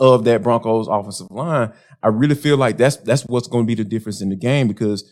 [0.01, 3.77] of that Broncos offensive line, I really feel like that's that's what's going to be
[3.77, 5.09] the difference in the game because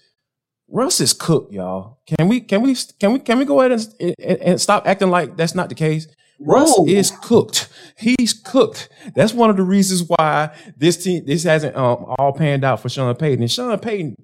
[0.69, 2.01] Russ is cooked, y'all.
[2.07, 5.11] Can we can we can we can we go ahead and, and, and stop acting
[5.11, 6.09] like that's not the case?
[6.41, 6.87] Russ Whoa.
[6.87, 7.69] is cooked.
[7.97, 8.89] He's cooked.
[9.15, 12.89] That's one of the reasons why this team this hasn't um, all panned out for
[12.89, 13.43] Sean Payton.
[13.43, 14.17] And Sean Payton,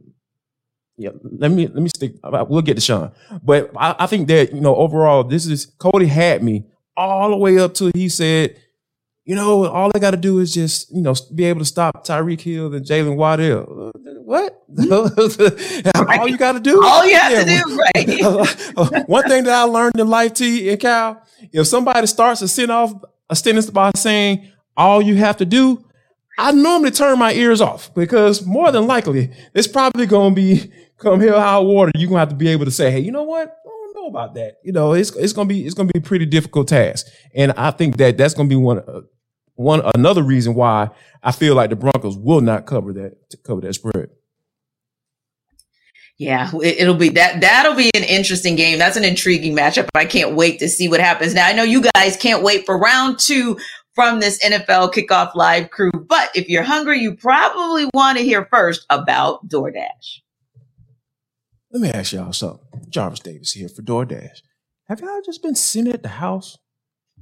[0.97, 2.15] yeah, let me let me stick.
[2.23, 3.13] We'll get to Sean,
[3.43, 6.65] but I, I think that you know overall, this is Cody had me
[6.97, 8.57] all the way up to he said,
[9.27, 12.07] you know, all I got to do is just you know be able to stop
[12.07, 13.93] Tyreek Hill and Jaylen Waddle.
[14.27, 14.61] What?
[14.91, 16.83] all you got to do?
[16.83, 17.79] All you have Yeah, to do,
[18.97, 19.09] right?
[19.09, 21.23] One thing that I learned in life, T and Cal,
[21.53, 22.93] if somebody starts a send off
[23.31, 25.85] a sentence by saying all you have to do,
[26.41, 30.73] I normally turn my ears off because more than likely it's probably going to be
[30.99, 31.93] come hell high water.
[31.95, 33.47] You're gonna have to be able to say, hey, you know what?
[33.47, 34.57] I don't know about that.
[34.65, 37.71] You know, it's it's gonna be it's gonna be a pretty difficult task, and I
[37.71, 38.79] think that that's gonna be one.
[38.81, 39.05] Of,
[39.57, 40.91] one another reason why
[41.23, 44.11] I feel like the Broncos will not cover that to cover that spread.
[46.19, 47.43] Yeah, it, will be that.
[47.43, 48.79] That'll be an interesting game.
[48.79, 49.89] That's an intriguing matchup.
[49.95, 51.35] I can't wait to see what happens.
[51.35, 53.59] Now I know you guys can't wait for round two
[53.95, 55.91] from this NFL kickoff live crew.
[55.91, 60.21] But if you're hungry, you probably want to hear first about DoorDash.
[61.71, 62.87] Let me ask y'all something.
[62.89, 64.39] Jarvis Davis here for DoorDash.
[64.89, 66.57] Have y'all just been sitting at the house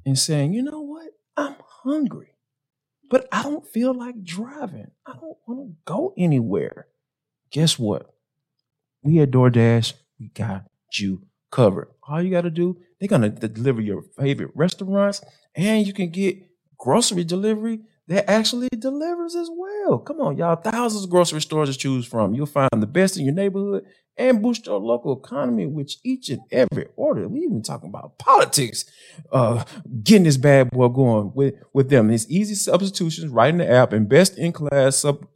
[0.06, 1.08] and saying, you know what?
[1.36, 2.36] I'm hungry,
[3.10, 4.92] but I don't feel like driving.
[5.06, 6.86] I don't want to go anywhere.
[7.50, 8.13] Guess what?
[9.04, 11.88] We at DoorDash, we got you covered.
[12.08, 15.22] All you got to do, they're going to deliver your favorite restaurants
[15.54, 16.38] and you can get
[16.78, 19.98] grocery delivery that actually delivers as well.
[19.98, 20.56] Come on, y'all.
[20.56, 22.34] Thousands of grocery stores to choose from.
[22.34, 23.84] You'll find the best in your neighborhood
[24.16, 27.26] and boost your local economy with each and every order.
[27.28, 28.84] We even talking about politics,
[29.32, 29.64] uh,
[30.02, 32.10] getting this bad boy going with, with them.
[32.10, 35.26] It's easy substitutions right in the app and best in class sub,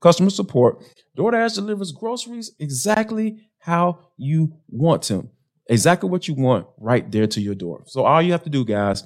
[0.00, 0.82] customer support.
[1.18, 5.30] DoorDash delivers groceries exactly how you want them.
[5.66, 7.82] Exactly what you want right there to your door.
[7.86, 9.04] So all you have to do, guys,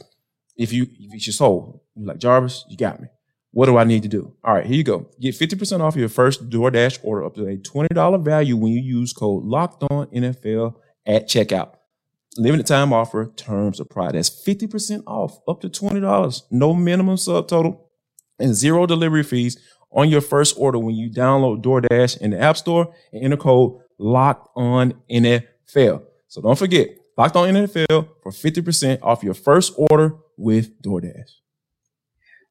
[0.57, 3.09] if you if it's your soul, you're like Jarvis, you got me.
[3.53, 4.35] What do I need to do?
[4.45, 5.11] All right, here you go.
[5.21, 9.13] Get 50% off your first DoorDash order up to a $20 value when you use
[9.13, 10.75] code locked on NFL
[11.07, 11.75] at checkout.
[12.39, 14.13] Limited time offer, terms apply.
[14.13, 16.43] That's 50% off up to $20.
[16.51, 17.79] No minimum subtotal
[18.39, 19.59] and zero delivery fees
[19.93, 23.80] on your first order when you download DoorDash in the App Store and enter code
[23.99, 26.03] locked on NFL.
[26.28, 31.30] So don't forget, locked on NFL for 50% off your first order with DoorDash.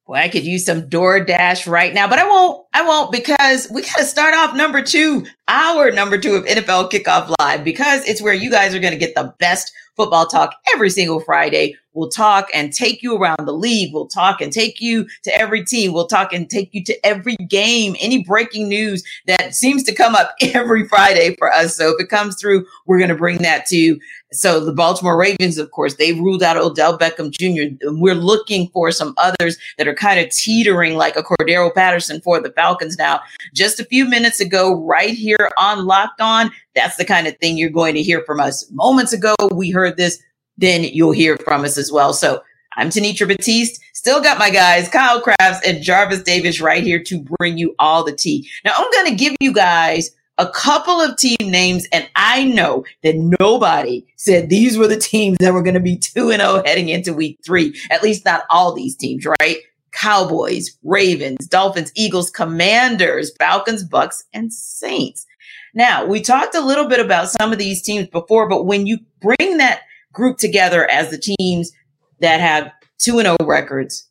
[0.07, 2.65] Well, I could use some DoorDash right now, but I won't.
[2.73, 6.91] I won't because we got to start off number two, our number two of NFL
[6.91, 10.55] Kickoff Live, because it's where you guys are going to get the best football talk
[10.73, 11.75] every single Friday.
[11.93, 13.93] We'll talk and take you around the league.
[13.93, 15.91] We'll talk and take you to every team.
[15.91, 20.15] We'll talk and take you to every game, any breaking news that seems to come
[20.15, 21.75] up every Friday for us.
[21.75, 23.99] So if it comes through, we're going to bring that to you.
[24.33, 27.75] So the Baltimore Ravens, of course, they ruled out Odell Beckham Jr.
[27.91, 32.39] We're looking for some others that are kind of teetering like a Cordarrelle Patterson for
[32.39, 33.19] the Falcons now.
[33.53, 37.57] Just a few minutes ago, right here on Locked On, that's the kind of thing
[37.57, 38.69] you're going to hear from us.
[38.71, 40.17] Moments ago, we heard this,
[40.57, 42.13] then you'll hear from us as well.
[42.13, 42.41] So
[42.77, 43.81] I'm Tanitra Batiste.
[43.93, 48.05] Still got my guys, Kyle Crabbs and Jarvis Davis, right here to bring you all
[48.05, 48.49] the tea.
[48.63, 50.09] Now, I'm going to give you guys
[50.41, 55.37] a couple of team names, and I know that nobody said these were the teams
[55.39, 57.79] that were going to be 2 0 heading into week three.
[57.91, 59.57] At least not all these teams, right?
[59.91, 65.27] Cowboys, Ravens, Dolphins, Eagles, Commanders, Falcons, Bucs, and Saints.
[65.75, 68.97] Now, we talked a little bit about some of these teams before, but when you
[69.21, 69.81] bring that
[70.11, 71.71] group together as the teams
[72.19, 74.09] that have 2 0 records,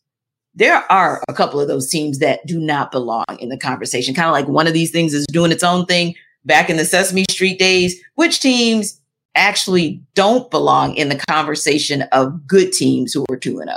[0.54, 4.14] there are a couple of those teams that do not belong in the conversation.
[4.14, 6.84] Kind of like one of these things is doing its own thing back in the
[6.84, 8.00] Sesame Street days.
[8.14, 9.00] Which teams
[9.34, 13.68] actually don't belong in the conversation of good teams who are 2 0?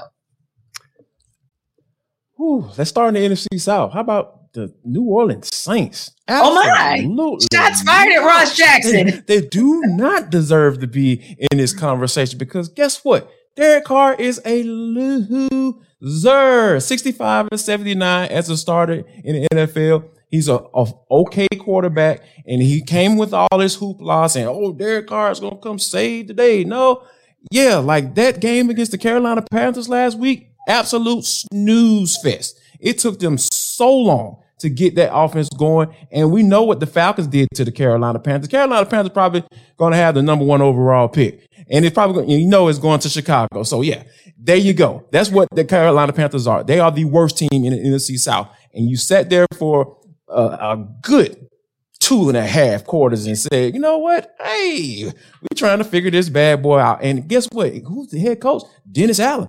[2.78, 3.94] Let's start in the NFC South.
[3.94, 6.12] How about the New Orleans Saints.
[6.28, 6.62] Absolutely.
[7.10, 7.38] Oh my!
[7.52, 9.24] Shots fired at Ross Jackson.
[9.26, 13.30] They, they, do not deserve to be in this conversation because guess what?
[13.56, 14.64] Derek Carr is a
[16.04, 16.80] loser.
[16.80, 20.10] 65 and 79 as a starter in the NFL.
[20.30, 25.06] He's a, a, okay quarterback, and he came with all this hoopla saying, "Oh, Derek
[25.08, 27.04] Carr is gonna come save the day." No,
[27.52, 32.60] yeah, like that game against the Carolina Panthers last week, absolute snooze fest.
[32.80, 35.94] It took them so long to get that offense going.
[36.12, 38.48] And we know what the Falcons did to the Carolina Panthers.
[38.48, 39.44] Carolina Panthers probably
[39.78, 41.46] to have the number one overall pick.
[41.74, 43.64] And it's probably, you know, it's going to Chicago.
[43.64, 44.04] So yeah,
[44.38, 45.06] there you go.
[45.12, 46.64] That's what the Carolina Panthers are.
[46.64, 48.50] They are the worst team in the NFC South.
[48.74, 49.98] And you sat there for
[50.30, 51.50] a, a good
[52.00, 54.36] two and a half quarters and said, you know what?
[54.42, 57.04] Hey, we're trying to figure this bad boy out.
[57.04, 57.74] And guess what?
[57.74, 58.64] Who's the head coach?
[58.90, 59.48] Dennis Allen.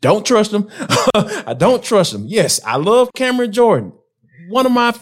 [0.00, 0.68] Don't trust him.
[1.14, 2.24] I don't trust him.
[2.26, 3.92] Yes, I love Cameron Jordan
[4.48, 4.94] one of my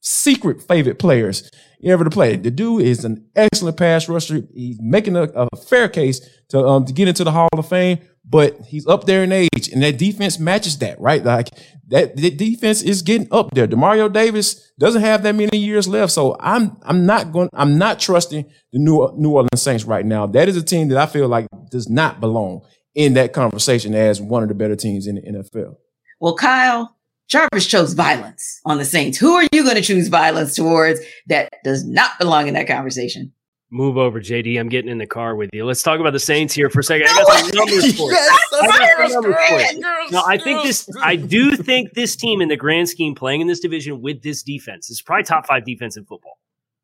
[0.00, 1.50] secret favorite players
[1.84, 2.36] ever to play.
[2.36, 4.42] The dude is an excellent pass rusher.
[4.54, 7.98] He's making a, a fair case to um, to get into the Hall of Fame,
[8.24, 11.22] but he's up there in age, and that defense matches that, right?
[11.22, 11.48] Like
[11.88, 13.66] that, the defense is getting up there.
[13.66, 18.00] Demario Davis doesn't have that many years left, so I'm I'm not going I'm not
[18.00, 20.26] trusting the New New Orleans Saints right now.
[20.26, 24.20] That is a team that I feel like does not belong in that conversation as
[24.20, 25.76] one of the better teams in the NFL.
[26.20, 26.93] Well, Kyle,
[27.28, 29.18] Jarvis chose violence on the Saints.
[29.18, 33.32] Who are you going to choose violence towards that does not belong in that conversation?
[33.70, 34.60] Move over, JD.
[34.60, 35.64] I'm getting in the car with you.
[35.64, 37.08] Let's talk about the Saints here for a second.
[37.08, 38.16] I got some numbers for you.
[38.52, 40.10] I got some numbers for you.
[40.12, 40.88] No, I think this.
[41.02, 44.42] I do think this team, in the grand scheme, playing in this division with this
[44.42, 46.38] defense, is probably top five defense in football.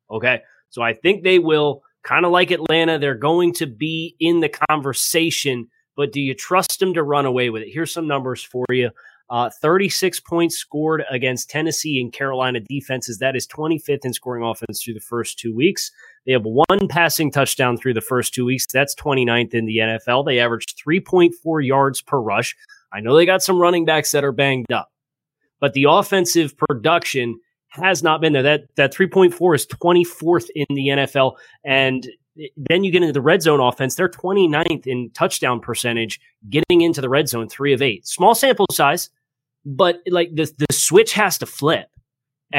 [0.09, 2.99] Okay, so I think they will kind of like Atlanta.
[2.99, 7.51] They're going to be in the conversation, but do you trust them to run away
[7.51, 7.69] with it?
[7.71, 8.89] Here's some numbers for you.
[9.31, 13.19] Uh, 36 points scored against Tennessee and Carolina defenses.
[13.19, 15.89] That is 25th in scoring offense through the first two weeks.
[16.25, 18.67] They have one passing touchdown through the first two weeks.
[18.71, 20.25] That's 29th in the NFL.
[20.25, 22.57] They averaged 3.4 yards per rush.
[22.91, 24.91] I know they got some running backs that are banged up,
[25.61, 28.43] but the offensive production has not been there.
[28.43, 31.37] That that 3.4 is 24th in the NFL.
[31.63, 32.05] And
[32.57, 33.95] then you get into the red zone offense.
[33.95, 36.19] They're 29th in touchdown percentage,
[36.49, 38.05] getting into the red zone, three of eight.
[38.05, 39.09] Small sample size,
[39.65, 41.87] but like the, the switch has to flip.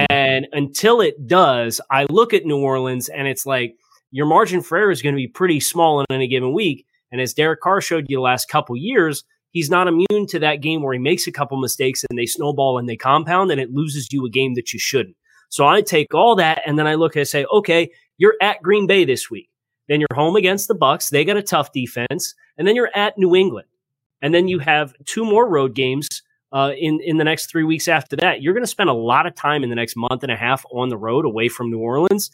[0.09, 3.77] And until it does, I look at New Orleans and it's like
[4.11, 6.87] your margin for error is going to be pretty small in any given week.
[7.11, 10.63] And as Derek Carr showed you the last couple years, he's not immune to that
[10.63, 13.73] game where he makes a couple mistakes and they snowball and they compound and it
[13.73, 15.17] loses you a game that you shouldn't.
[15.51, 18.87] So I take all that and then I look and say, okay, you're at Green
[18.87, 19.51] Bay this week.
[19.89, 21.11] Then you're home against the Bucs.
[21.11, 23.67] They got a tough defense, and then you're at New England,
[24.23, 26.09] and then you have two more road games
[26.53, 28.43] uh, in in the next three weeks after that.
[28.43, 30.65] You're going to spend a lot of time in the next month and a half
[30.73, 32.31] on the road away from New Orleans,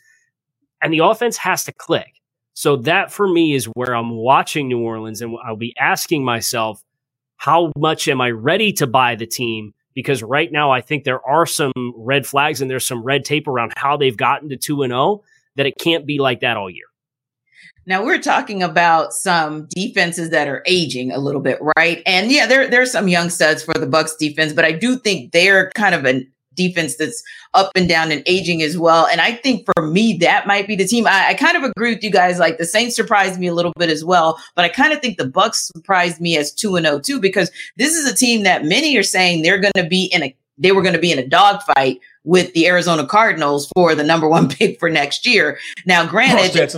[0.83, 2.21] and the offense has to click.
[2.55, 6.83] So that for me is where I'm watching New Orleans, and I'll be asking myself,
[7.37, 9.75] how much am I ready to buy the team?
[9.95, 13.49] Because right now, I think there are some red flags and there's some red tape
[13.49, 15.25] around how they've gotten to two and zero oh,
[15.57, 16.87] that it can't be like that all year.
[17.89, 22.03] Now we're talking about some defenses that are aging a little bit, right?
[22.05, 25.32] And yeah, there there's some young studs for the Bucs defense, but I do think
[25.32, 26.22] they're kind of a
[26.55, 27.22] defense that's
[27.55, 29.07] up and down and aging as well.
[29.07, 31.07] And I think for me, that might be the team.
[31.07, 32.39] I, I kind of agree with you guys.
[32.39, 35.16] Like the Saints surprised me a little bit as well, but I kind of think
[35.16, 38.43] the Bucs surprised me as two and zero oh too because this is a team
[38.43, 41.13] that many are saying they're going to be in a they were going to be
[41.13, 45.59] in a dogfight with the Arizona Cardinals for the number one pick for next year.
[45.87, 46.55] Now, granted,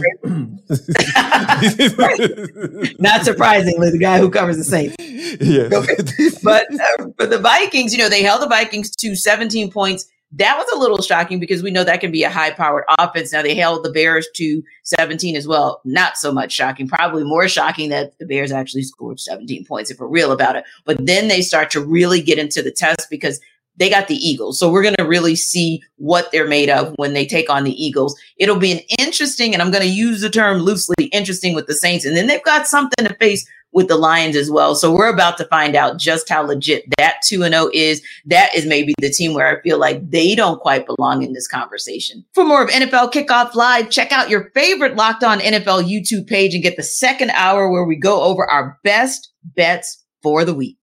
[3.00, 4.94] not surprisingly, the guy who covers the Saints.
[5.40, 5.68] Yeah.
[6.44, 10.06] but uh, for the Vikings, you know, they held the Vikings to 17 points.
[10.32, 13.32] That was a little shocking because we know that can be a high powered offense.
[13.32, 15.80] Now they held the Bears to 17 as well.
[15.84, 19.98] Not so much shocking, probably more shocking that the Bears actually scored 17 points if
[19.98, 20.62] we're real about it.
[20.84, 23.40] But then they start to really get into the test because
[23.80, 24.58] they got the Eagles.
[24.58, 27.84] So we're going to really see what they're made of when they take on the
[27.84, 28.14] Eagles.
[28.36, 31.74] It'll be an interesting, and I'm going to use the term loosely, interesting with the
[31.74, 32.04] Saints.
[32.04, 34.74] And then they've got something to face with the Lions as well.
[34.74, 38.02] So we're about to find out just how legit that 2 and 0 is.
[38.26, 41.48] That is maybe the team where I feel like they don't quite belong in this
[41.48, 42.24] conversation.
[42.34, 46.52] For more of NFL Kickoff Live, check out your favorite Locked On NFL YouTube page
[46.52, 50.76] and get the second hour where we go over our best bets for the week.